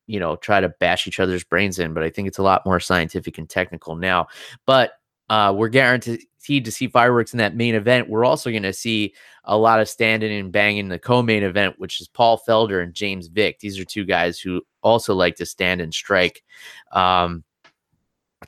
[0.07, 1.93] you know try to bash each other's brains in.
[1.93, 4.29] But i think it's a lot more scientific and technical now.
[4.65, 4.93] But
[5.29, 8.09] uh, we're guaranteed to see fireworks in that main event.
[8.09, 9.15] We're also going to see
[9.45, 12.95] a lot of standing and banging in the co-main event, which is Paul Felder and
[12.95, 13.59] James Vick.
[13.59, 16.43] These are two guys who also like to stand and strike.
[16.93, 17.45] Um,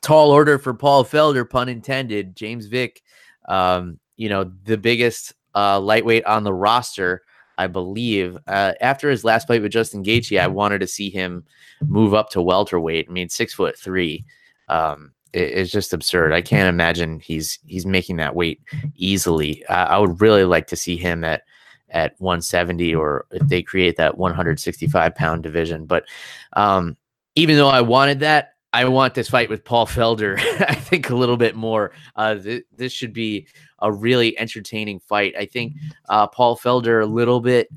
[0.01, 2.35] tall order for Paul Felder, pun intended.
[2.35, 3.01] James Vick,
[3.47, 7.23] um, you know, the biggest uh, lightweight on the roster.
[7.57, 8.37] I believe.
[8.47, 11.43] Uh, after his last fight with Justin Gaethje, I wanted to see him
[11.81, 13.07] move up to welterweight.
[13.09, 14.23] I mean, six foot three.
[14.69, 16.33] Um, is just absurd.
[16.33, 18.61] I can't imagine he's he's making that weight
[18.95, 19.65] easily.
[19.65, 21.43] Uh, I would really like to see him at
[21.91, 25.85] at 170 or if they create that 165 pound division.
[25.85, 26.05] But
[26.53, 26.97] um,
[27.35, 30.37] even though I wanted that, I want this fight with Paul Felder.
[30.67, 31.91] I think a little bit more.
[32.15, 33.47] Uh, th- this should be
[33.79, 35.35] a really entertaining fight.
[35.37, 35.73] I think
[36.09, 37.69] uh, Paul Felder a little bit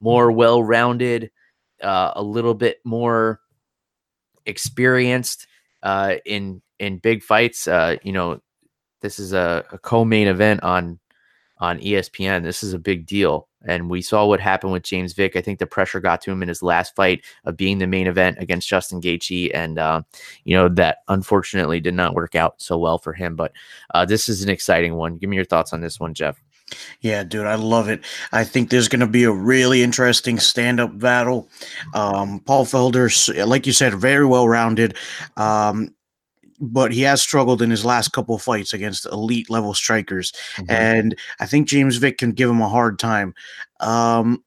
[0.00, 1.30] more well rounded,
[1.82, 3.40] uh, a little bit more
[4.46, 5.46] experienced
[5.82, 7.68] uh, in in big fights.
[7.68, 8.40] Uh, you know,
[9.00, 10.98] this is a, a co-main event on
[11.60, 12.42] on ESPN.
[12.42, 13.48] This is a big deal.
[13.66, 15.34] And we saw what happened with James Vick.
[15.34, 18.06] I think the pressure got to him in his last fight of being the main
[18.06, 20.02] event against Justin Gaethje, and uh,
[20.44, 23.34] you know that unfortunately did not work out so well for him.
[23.34, 23.52] But
[23.92, 25.16] uh, this is an exciting one.
[25.16, 26.40] Give me your thoughts on this one, Jeff.
[27.00, 28.04] Yeah, dude, I love it.
[28.30, 31.48] I think there's going to be a really interesting stand-up battle.
[31.94, 34.94] Um, Paul Felder, like you said, very well rounded.
[35.36, 35.94] Um,
[36.60, 40.70] but he has struggled in his last couple fights against elite level strikers, mm-hmm.
[40.70, 43.34] and I think James Vick can give him a hard time.
[43.80, 44.44] Um,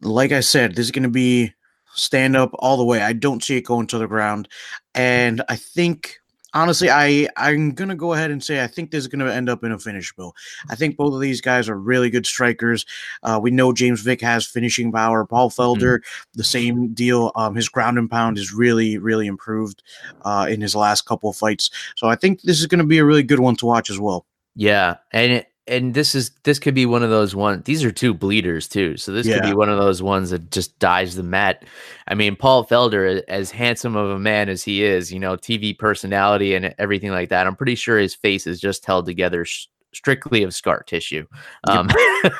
[0.00, 1.52] like I said, this is going to be
[1.94, 3.02] stand up all the way.
[3.02, 4.48] I don't see it going to the ground,
[4.94, 6.18] and I think
[6.54, 9.64] honestly, I I'm gonna go ahead and say I think this is gonna end up
[9.64, 10.34] in a finish, Bill.
[10.68, 12.86] I think both of these guys are really good strikers.
[13.22, 15.24] Uh, we know James Vick has finishing power.
[15.24, 15.60] Paul mm-hmm.
[15.60, 16.38] Felder, mm-hmm.
[16.38, 17.32] the same deal.
[17.34, 19.82] Um, his ground and pound is really really improved
[20.22, 21.70] uh, in his last couple of fights.
[21.96, 24.26] So I think this is gonna be a really good one to watch as well.
[24.54, 27.64] Yeah, and it, and this is this could be one of those ones.
[27.64, 29.36] These are two bleeders too, so this yeah.
[29.36, 31.64] could be one of those ones that just dies the mat.
[32.08, 35.78] I mean, Paul Felder, as handsome of a man as he is, you know, TV
[35.78, 37.46] personality and everything like that.
[37.46, 41.26] I'm pretty sure his face is just held together sh- strictly of scar tissue.
[41.68, 41.88] Um,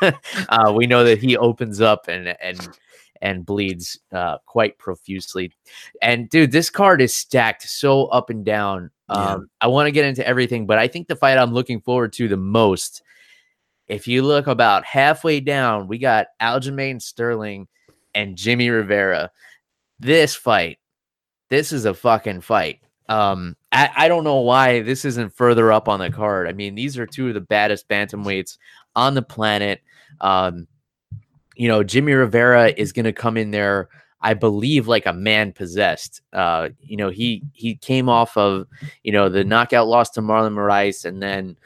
[0.48, 2.68] uh, we know that he opens up and and
[3.20, 5.52] and bleeds uh, quite profusely.
[6.02, 8.90] And dude, this card is stacked so up and down.
[9.08, 9.38] Um, yeah.
[9.60, 12.26] I want to get into everything, but I think the fight I'm looking forward to
[12.26, 13.02] the most
[13.88, 17.68] if you look about halfway down, we got Aljamain Sterling
[18.14, 19.30] and Jimmy Rivera.
[20.00, 20.78] This fight,
[21.48, 22.80] this is a fucking fight.
[23.08, 26.48] Um, I, I don't know why this isn't further up on the card.
[26.48, 28.56] I mean, these are two of the baddest bantamweights
[28.96, 29.82] on the planet.
[30.20, 30.66] Um,
[31.56, 33.88] you know, Jimmy Rivera is going to come in there,
[34.20, 36.22] I believe, like a man possessed.
[36.32, 38.66] Uh, you know, he he came off of
[39.02, 41.56] you know the knockout loss to Marlon Moraes, and then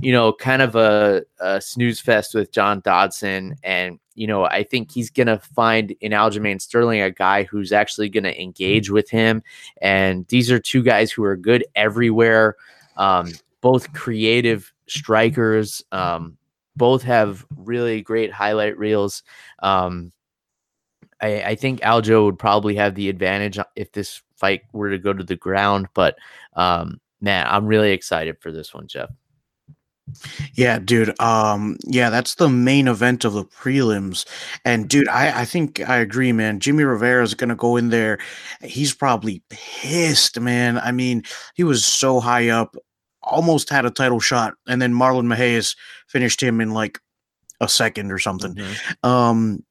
[0.00, 3.56] you know, kind of a, a snooze fest with John Dodson.
[3.62, 7.72] And, you know, I think he's going to find in Aljamain Sterling a guy who's
[7.72, 9.42] actually going to engage with him.
[9.80, 12.56] And these are two guys who are good everywhere,
[12.96, 15.82] um, both creative strikers.
[15.92, 16.36] Um,
[16.76, 19.22] both have really great highlight reels.
[19.60, 20.12] Um,
[21.20, 25.14] I, I, think Aljo would probably have the advantage if this fight were to go
[25.14, 25.88] to the ground.
[25.94, 26.18] But
[26.54, 29.08] um, man, I'm really excited for this one, Jeff.
[30.54, 31.18] Yeah, dude.
[31.20, 34.24] Um, yeah, that's the main event of the prelims.
[34.64, 36.60] And dude, I, I think I agree, man.
[36.60, 38.18] Jimmy Rivera is gonna go in there.
[38.62, 40.78] He's probably pissed, man.
[40.78, 42.76] I mean, he was so high up,
[43.22, 45.76] almost had a title shot, and then Marlon Moraes
[46.06, 47.00] finished him in like
[47.60, 48.54] a second or something.
[48.54, 49.08] Mm-hmm.
[49.08, 49.64] Um,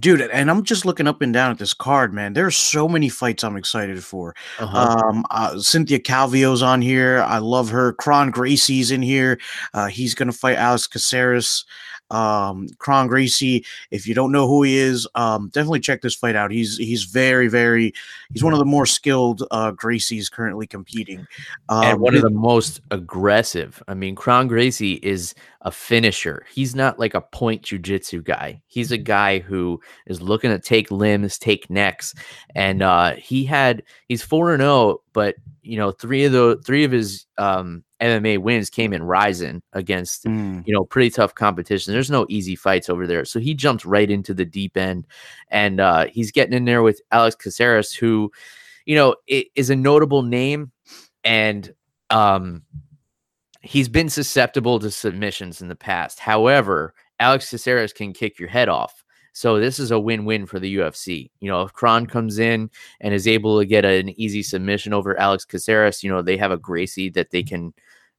[0.00, 3.08] dude and i'm just looking up and down at this card man there's so many
[3.08, 5.02] fights i'm excited for uh-huh.
[5.06, 9.38] um uh, cynthia calvillo's on here i love her kron gracie's in here
[9.74, 11.64] uh, he's gonna fight alex caceres
[12.12, 13.64] um, Kron Gracie.
[13.90, 16.50] If you don't know who he is, um, definitely check this fight out.
[16.50, 17.92] He's he's very very
[18.32, 21.26] he's one of the more skilled uh, Gracies currently competing,
[21.68, 23.82] um, and one of the most aggressive.
[23.88, 26.44] I mean, Kron Gracie is a finisher.
[26.52, 28.62] He's not like a point jujitsu guy.
[28.66, 32.14] He's a guy who is looking to take limbs, take necks,
[32.54, 36.60] and uh, he had he's four and zero, oh, but you know three of the
[36.64, 40.66] three of his um, MMA wins came in Rizin against mm.
[40.66, 41.92] you know pretty tough competition.
[41.92, 45.06] There's no easy fights over there, so he jumped right into the deep end,
[45.48, 48.30] and uh, he's getting in there with Alex Caceres, who
[48.86, 50.72] you know is a notable name,
[51.24, 51.72] and
[52.10, 52.62] um,
[53.62, 56.18] he's been susceptible to submissions in the past.
[56.18, 59.01] However, Alex Caceres can kick your head off.
[59.32, 61.30] So this is a win-win for the UFC.
[61.40, 62.70] You know, if Kron comes in
[63.00, 66.50] and is able to get an easy submission over Alex Caceres, you know, they have
[66.52, 67.72] a Gracie that they can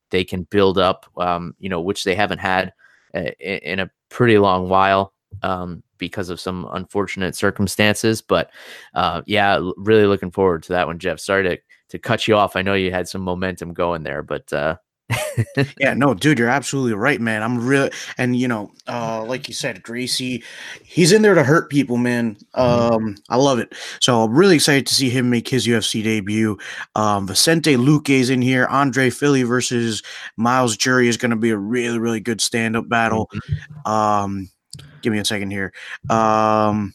[0.09, 2.73] they can build up, um, you know, which they haven't had
[3.15, 8.21] uh, in a pretty long while um, because of some unfortunate circumstances.
[8.21, 8.51] But
[8.93, 11.19] uh, yeah, really looking forward to that one, Jeff.
[11.19, 11.57] Sorry to
[11.89, 12.55] to cut you off.
[12.55, 14.77] I know you had some momentum going there, but uh,
[15.79, 17.43] yeah, no, dude, you're absolutely right, man.
[17.43, 20.43] I'm real, and you know, uh, like you said, Gracie,
[20.83, 22.35] he's in there to hurt people, man.
[22.55, 22.95] Mm-hmm.
[22.95, 23.73] Um, I love it.
[23.99, 26.57] So I'm really excited to see him make his UFC debut.
[26.95, 28.65] Um, Vicente Luque is in here.
[28.67, 30.03] Andre Fili versus
[30.37, 33.29] Myles Jury is going to be a really, really good stand-up battle.
[33.33, 33.91] Mm-hmm.
[33.91, 34.49] Um,
[35.01, 35.73] give me a second here.
[36.09, 36.93] Um,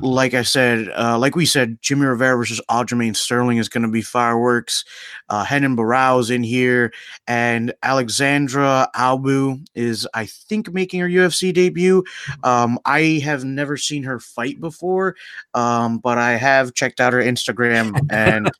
[0.00, 3.88] like I said, uh, like we said, Jimmy Rivera versus Aljamain Sterling is going to
[3.88, 4.84] be fireworks.
[5.28, 6.92] Uh, Renan Barão's in here,
[7.26, 12.04] and Aleksandra Albu is, I think, making her UFC debut.
[12.44, 15.16] Um, I have never seen her fight before,
[15.54, 18.50] um, but I have checked out her Instagram, and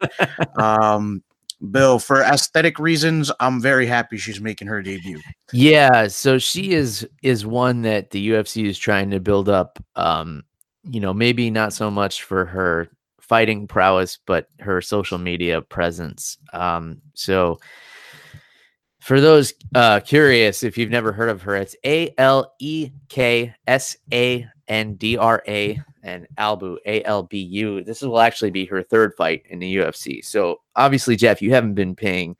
[0.58, 1.22] um,
[1.70, 5.20] Bill, for aesthetic reasons, I'm very happy she's making her debut.
[5.52, 9.78] Yeah, so she is is one that the UFC is trying to build up.
[9.96, 10.44] Um,
[10.88, 12.88] you know, maybe not so much for her
[13.20, 16.38] fighting prowess, but her social media presence.
[16.52, 17.58] Um, so
[19.00, 23.54] for those uh, curious, if you've never heard of her, it's A L E K
[23.66, 27.84] S A N D R A and Albu A L B U.
[27.84, 30.24] This will actually be her third fight in the UFC.
[30.24, 32.36] So obviously, Jeff, you haven't been paying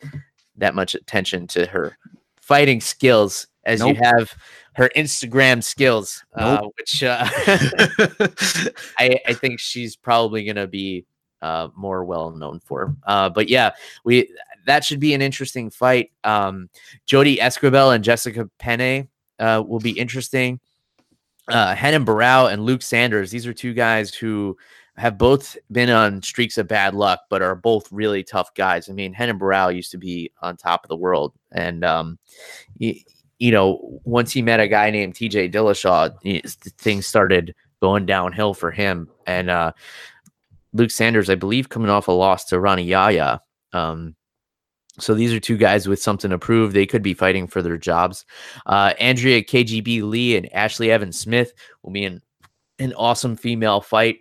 [0.57, 1.97] that much attention to her
[2.41, 3.97] fighting skills as nope.
[3.97, 4.35] you have
[4.79, 6.61] her Instagram skills, uh, nope.
[6.61, 7.27] uh, which uh,
[8.97, 11.05] I, I, think she's probably going to be
[11.43, 12.95] uh, more well known for.
[13.05, 13.73] Uh, but yeah,
[14.05, 14.33] we
[14.67, 16.13] that should be an interesting fight.
[16.23, 16.71] Um,
[17.09, 19.09] Jodie Esquibel and Jessica Penne
[19.41, 20.61] uh, will be interesting.
[21.49, 23.33] Uh, Renan Barão and Luke Sanders.
[23.33, 24.57] These are two guys who
[24.97, 28.89] have both been on streaks of bad luck, but are both really tough guys.
[28.89, 32.19] I mean, Renan Barão used to be on top of the world, and um,
[32.79, 33.05] he,
[33.39, 36.43] you know, once he met a guy named TJ Dillashaw,
[36.79, 39.09] things started going downhill for him.
[39.27, 39.73] And uh,
[40.73, 43.41] Luke Sanders, I believe, coming off a loss to Rani Yahya.
[43.73, 44.17] Um,
[44.99, 46.73] so these are two guys with something to prove.
[46.73, 48.25] They could be fighting for their jobs.
[48.67, 52.21] Uh, Andrea KGB Lee and Ashley Evans Smith will be in
[52.81, 54.19] an awesome female fight.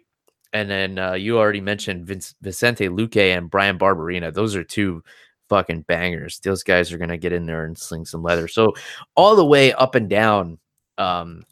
[0.54, 4.34] And then uh, you already mentioned Vince, Vicente Luque and Bryan Barberena.
[4.34, 5.04] Those are two
[5.50, 6.40] fucking bangers.
[6.40, 8.48] Those guys are gonna get in there and sling some leather.
[8.48, 8.74] So
[9.16, 10.60] all the way up and down,
[10.98, 11.44] um,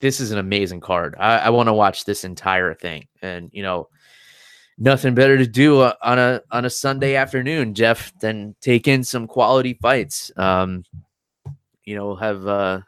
[0.00, 1.14] this is an amazing card.
[1.18, 3.88] I, I want to watch this entire thing, and you know,
[4.78, 9.04] nothing better to do uh, on a on a Sunday afternoon, Jeff, than take in
[9.04, 10.30] some quality fights.
[10.36, 10.84] Um,
[11.84, 12.80] you know, have uh,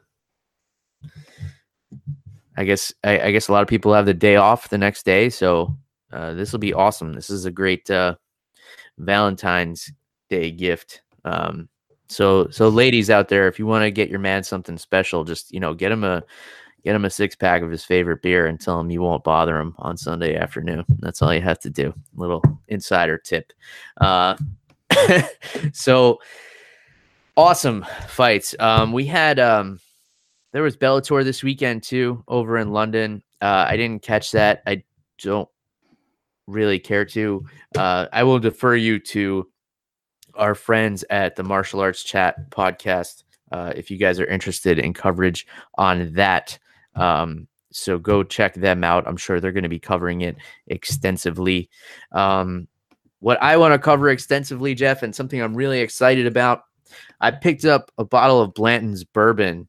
[2.56, 5.04] I guess I, I, guess a lot of people have the day off the next
[5.04, 5.76] day, so
[6.12, 7.12] uh, this will be awesome.
[7.12, 8.16] This is a great uh,
[8.98, 9.92] Valentine's
[10.34, 11.02] Day gift.
[11.24, 11.68] Um,
[12.08, 15.52] so so ladies out there, if you want to get your man something special, just
[15.52, 16.24] you know get him a
[16.82, 19.58] get him a six pack of his favorite beer and tell him you won't bother
[19.58, 20.84] him on Sunday afternoon.
[20.98, 21.94] That's all you have to do.
[22.16, 23.52] Little insider tip.
[24.00, 24.36] Uh,
[25.72, 26.18] so
[27.36, 28.56] awesome fights.
[28.58, 29.78] Um, we had um,
[30.50, 33.22] there was Bellator this weekend too over in London.
[33.40, 34.62] Uh, I didn't catch that.
[34.66, 34.82] I
[35.22, 35.48] don't
[36.48, 37.46] really care to.
[37.76, 39.48] Uh, I will defer you to
[40.36, 44.92] our friends at the Martial Arts Chat podcast uh, if you guys are interested in
[44.92, 46.58] coverage on that.
[46.94, 49.06] Um, so go check them out.
[49.06, 51.68] I'm sure they're going to be covering it extensively.
[52.12, 52.68] Um,
[53.20, 56.62] what I want to cover extensively, Jeff, and something I'm really excited about,
[57.20, 59.66] I picked up a bottle of Blanton's bourbon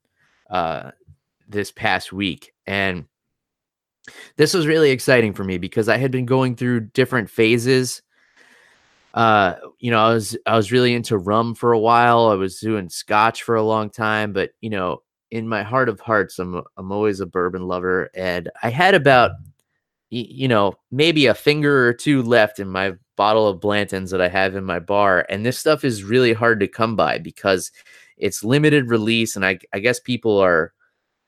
[0.49, 0.91] uh,
[1.47, 3.05] this past week, and
[4.35, 8.01] this was really exciting for me because I had been going through different phases.
[9.15, 12.27] Uh, you know, I was I was really into rum for a while.
[12.27, 16.01] I was doing scotch for a long time, but you know, in my heart of
[16.01, 19.31] hearts, I'm I'm always a bourbon lover, and I had about
[20.09, 24.27] you know maybe a finger or two left in my bottle of Blanton's that I
[24.27, 27.71] have in my bar, and this stuff is really hard to come by because
[28.17, 30.73] it's limited release, and I I guess people are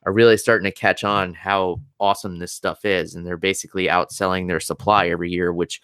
[0.05, 4.47] are really starting to catch on how awesome this stuff is, and they're basically outselling
[4.47, 5.81] their supply every year, which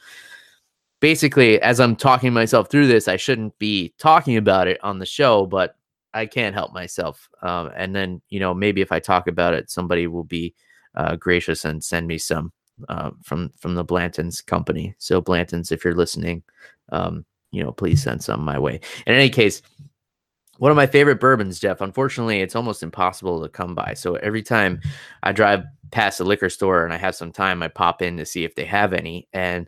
[1.03, 5.05] basically as I'm talking myself through this, I shouldn't be talking about it on the
[5.05, 5.75] show, but
[6.13, 7.27] I can't help myself.
[7.41, 10.55] Um, and then, you know, maybe if I talk about it, somebody will be
[10.95, 12.53] uh, gracious and send me some
[12.87, 14.95] uh, from from the Blanton's company.
[14.97, 16.41] So Blanton's, if you're listening,
[16.93, 18.79] um, you know, please send some my way.
[19.05, 19.61] In any case,
[20.59, 21.81] one of my favorite bourbons, Jeff.
[21.81, 23.93] Unfortunately, it's almost impossible to come by.
[23.93, 24.79] So every time
[25.21, 28.25] I drive past a liquor store and I have some time, I pop in to
[28.25, 29.27] see if they have any.
[29.33, 29.67] And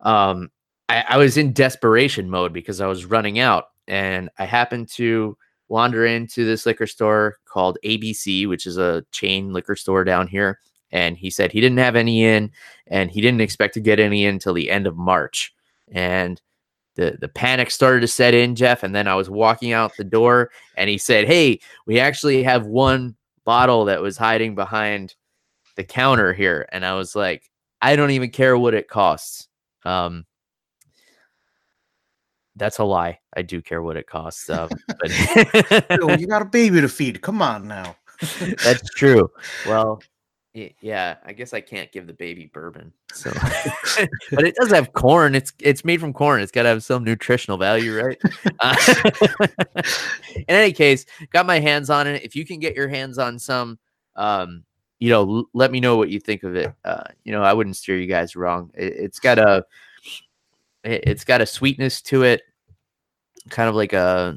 [0.00, 0.48] um,
[0.90, 5.36] I, I was in desperation mode because I was running out, and I happened to
[5.68, 10.58] wander into this liquor store called ABC, which is a chain liquor store down here.
[10.90, 12.50] And he said he didn't have any in
[12.88, 15.54] and he didn't expect to get any in until the end of March.
[15.92, 16.42] And
[16.96, 18.82] the, the panic started to set in, Jeff.
[18.82, 22.66] And then I was walking out the door and he said, Hey, we actually have
[22.66, 23.14] one
[23.44, 25.14] bottle that was hiding behind
[25.76, 26.68] the counter here.
[26.72, 27.48] And I was like,
[27.80, 29.46] I don't even care what it costs.
[29.84, 30.26] Um,
[32.56, 33.18] that's a lie.
[33.36, 34.48] I do care what it costs.
[34.48, 34.68] Uh,
[35.00, 35.10] but
[36.20, 37.20] you got a baby to feed.
[37.22, 37.96] Come on now.
[38.62, 39.30] that's true.
[39.66, 40.00] Well,
[40.52, 42.92] yeah, I guess I can't give the baby bourbon.
[43.12, 43.30] So,
[44.32, 45.36] but it does have corn.
[45.36, 46.40] It's it's made from corn.
[46.40, 48.18] It's got to have some nutritional value, right?
[48.58, 48.76] Uh,
[50.34, 52.24] in any case, got my hands on it.
[52.24, 53.78] If you can get your hands on some,
[54.16, 54.64] um,
[54.98, 56.74] you know, l- let me know what you think of it.
[56.84, 58.72] Uh, you know, I wouldn't steer you guys wrong.
[58.74, 59.64] It, it's got a,
[60.84, 62.42] it, it's got a sweetness to it
[63.48, 64.36] kind of like a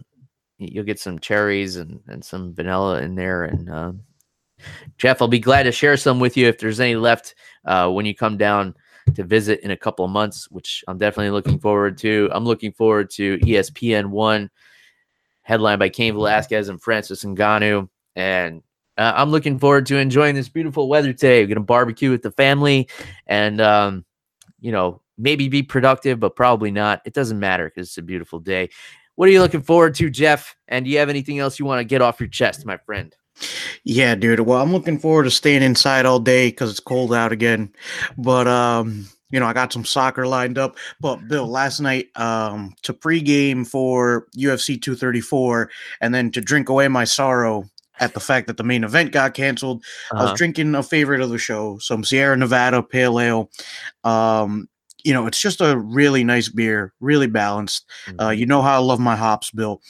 [0.57, 3.91] you'll get some cherries and, and some vanilla in there and uh,
[4.97, 7.35] jeff i'll be glad to share some with you if there's any left
[7.65, 8.73] uh, when you come down
[9.15, 12.71] to visit in a couple of months which i'm definitely looking forward to i'm looking
[12.71, 14.49] forward to espn one
[15.41, 17.89] headlined by cain velasquez and francis Ngannou.
[18.15, 18.63] and
[18.97, 22.21] uh, i'm looking forward to enjoying this beautiful weather today we're going to barbecue with
[22.21, 22.87] the family
[23.27, 24.05] and um,
[24.61, 27.01] you know maybe be productive, but probably not.
[27.05, 28.69] It doesn't matter because it's a beautiful day.
[29.15, 30.55] What are you looking forward to, Jeff?
[30.67, 33.15] And do you have anything else you want to get off your chest, my friend?
[33.83, 34.39] Yeah, dude.
[34.41, 37.73] Well, I'm looking forward to staying inside all day because it's cold out again.
[38.17, 40.77] But um, you know, I got some soccer lined up.
[40.99, 45.69] But Bill, last night, um, to pregame for UFC 234,
[46.01, 47.65] and then to drink away my sorrow
[47.99, 50.19] at the fact that the main event got canceled, uh-huh.
[50.19, 50.37] I was uh-huh.
[50.37, 53.49] drinking a favorite of the show, some Sierra Nevada Pale Ale.
[54.03, 54.69] Um,
[55.03, 57.85] you know, it's just a really nice beer, really balanced.
[58.07, 58.39] Uh, mm-hmm.
[58.39, 59.81] You know how I love my hops, Bill.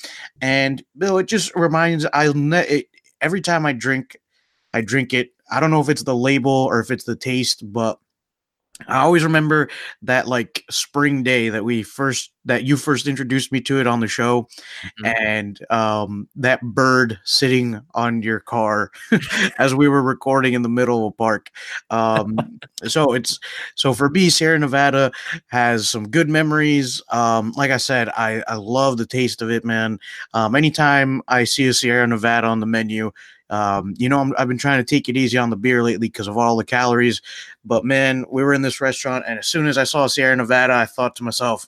[0.41, 2.85] And Bill, it just reminds I ne-
[3.21, 4.17] every time I drink,
[4.73, 5.29] I drink it.
[5.51, 7.99] I don't know if it's the label or if it's the taste, but
[8.87, 9.69] I always remember
[10.03, 13.99] that like spring day that we first that you first introduced me to it on
[13.99, 15.05] the show mm-hmm.
[15.05, 18.91] and um that bird sitting on your car
[19.57, 21.49] as we were recording in the middle of a park.
[21.89, 23.39] Um so it's
[23.75, 25.11] so for me Sierra Nevada
[25.47, 27.01] has some good memories.
[27.11, 29.99] Um like I said I I love the taste of it man.
[30.33, 33.11] Um anytime I see a Sierra Nevada on the menu
[33.53, 36.07] um, you know, i have been trying to take it easy on the beer lately
[36.07, 37.21] because of all the calories.
[37.63, 40.73] But man, we were in this restaurant, and as soon as I saw Sierra Nevada,
[40.73, 41.67] I thought to myself,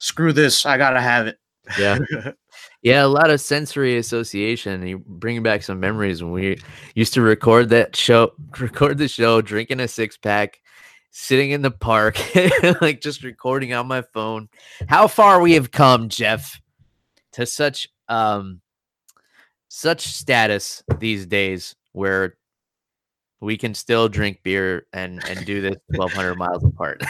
[0.00, 0.66] "Screw this!
[0.66, 1.38] I gotta have it."
[1.78, 1.98] Yeah.
[2.80, 4.86] Yeah, a lot of sensory association.
[4.86, 6.58] You bring back some memories when we
[6.94, 8.30] used to record that show,
[8.60, 10.60] record the show, drinking a six pack,
[11.10, 12.16] sitting in the park,
[12.80, 14.48] like just recording on my phone.
[14.86, 16.60] How far we have come, Jeff,
[17.32, 18.60] to such um
[19.68, 22.36] such status these days where
[23.40, 27.02] we can still drink beer and and do this 1200 miles apart.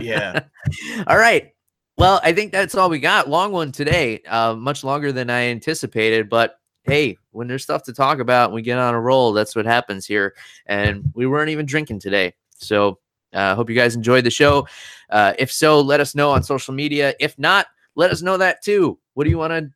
[0.00, 0.44] Yeah.
[1.06, 1.52] All right.
[1.96, 3.28] Well, I think that's all we got.
[3.28, 6.28] Long one today, uh, much longer than I anticipated.
[6.28, 9.32] But hey, when there's stuff to talk about, we get on a roll.
[9.32, 10.36] That's what happens here.
[10.66, 12.34] And we weren't even drinking today.
[12.54, 13.00] So
[13.32, 14.68] I uh, hope you guys enjoyed the show.
[15.10, 17.14] Uh, if so, let us know on social media.
[17.18, 17.66] If not,
[17.96, 19.00] let us know that too.
[19.14, 19.70] What do you want to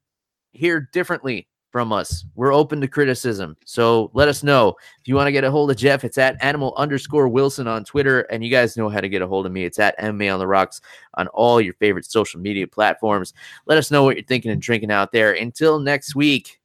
[0.52, 2.24] hear differently from us?
[2.36, 3.56] We're open to criticism.
[3.64, 4.76] So let us know.
[5.00, 7.84] If you want to get a hold of Jeff, it's at animal underscore Wilson on
[7.84, 8.20] Twitter.
[8.22, 9.64] And you guys know how to get a hold of me.
[9.64, 10.80] It's at MMA on the Rocks
[11.14, 13.32] on all your favorite social media platforms.
[13.66, 15.32] Let us know what you're thinking and drinking out there.
[15.32, 16.60] Until next week,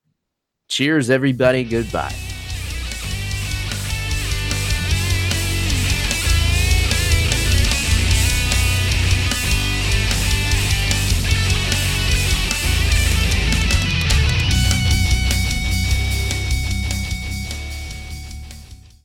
[0.68, 1.64] cheers, everybody.
[1.64, 2.27] Goodbye.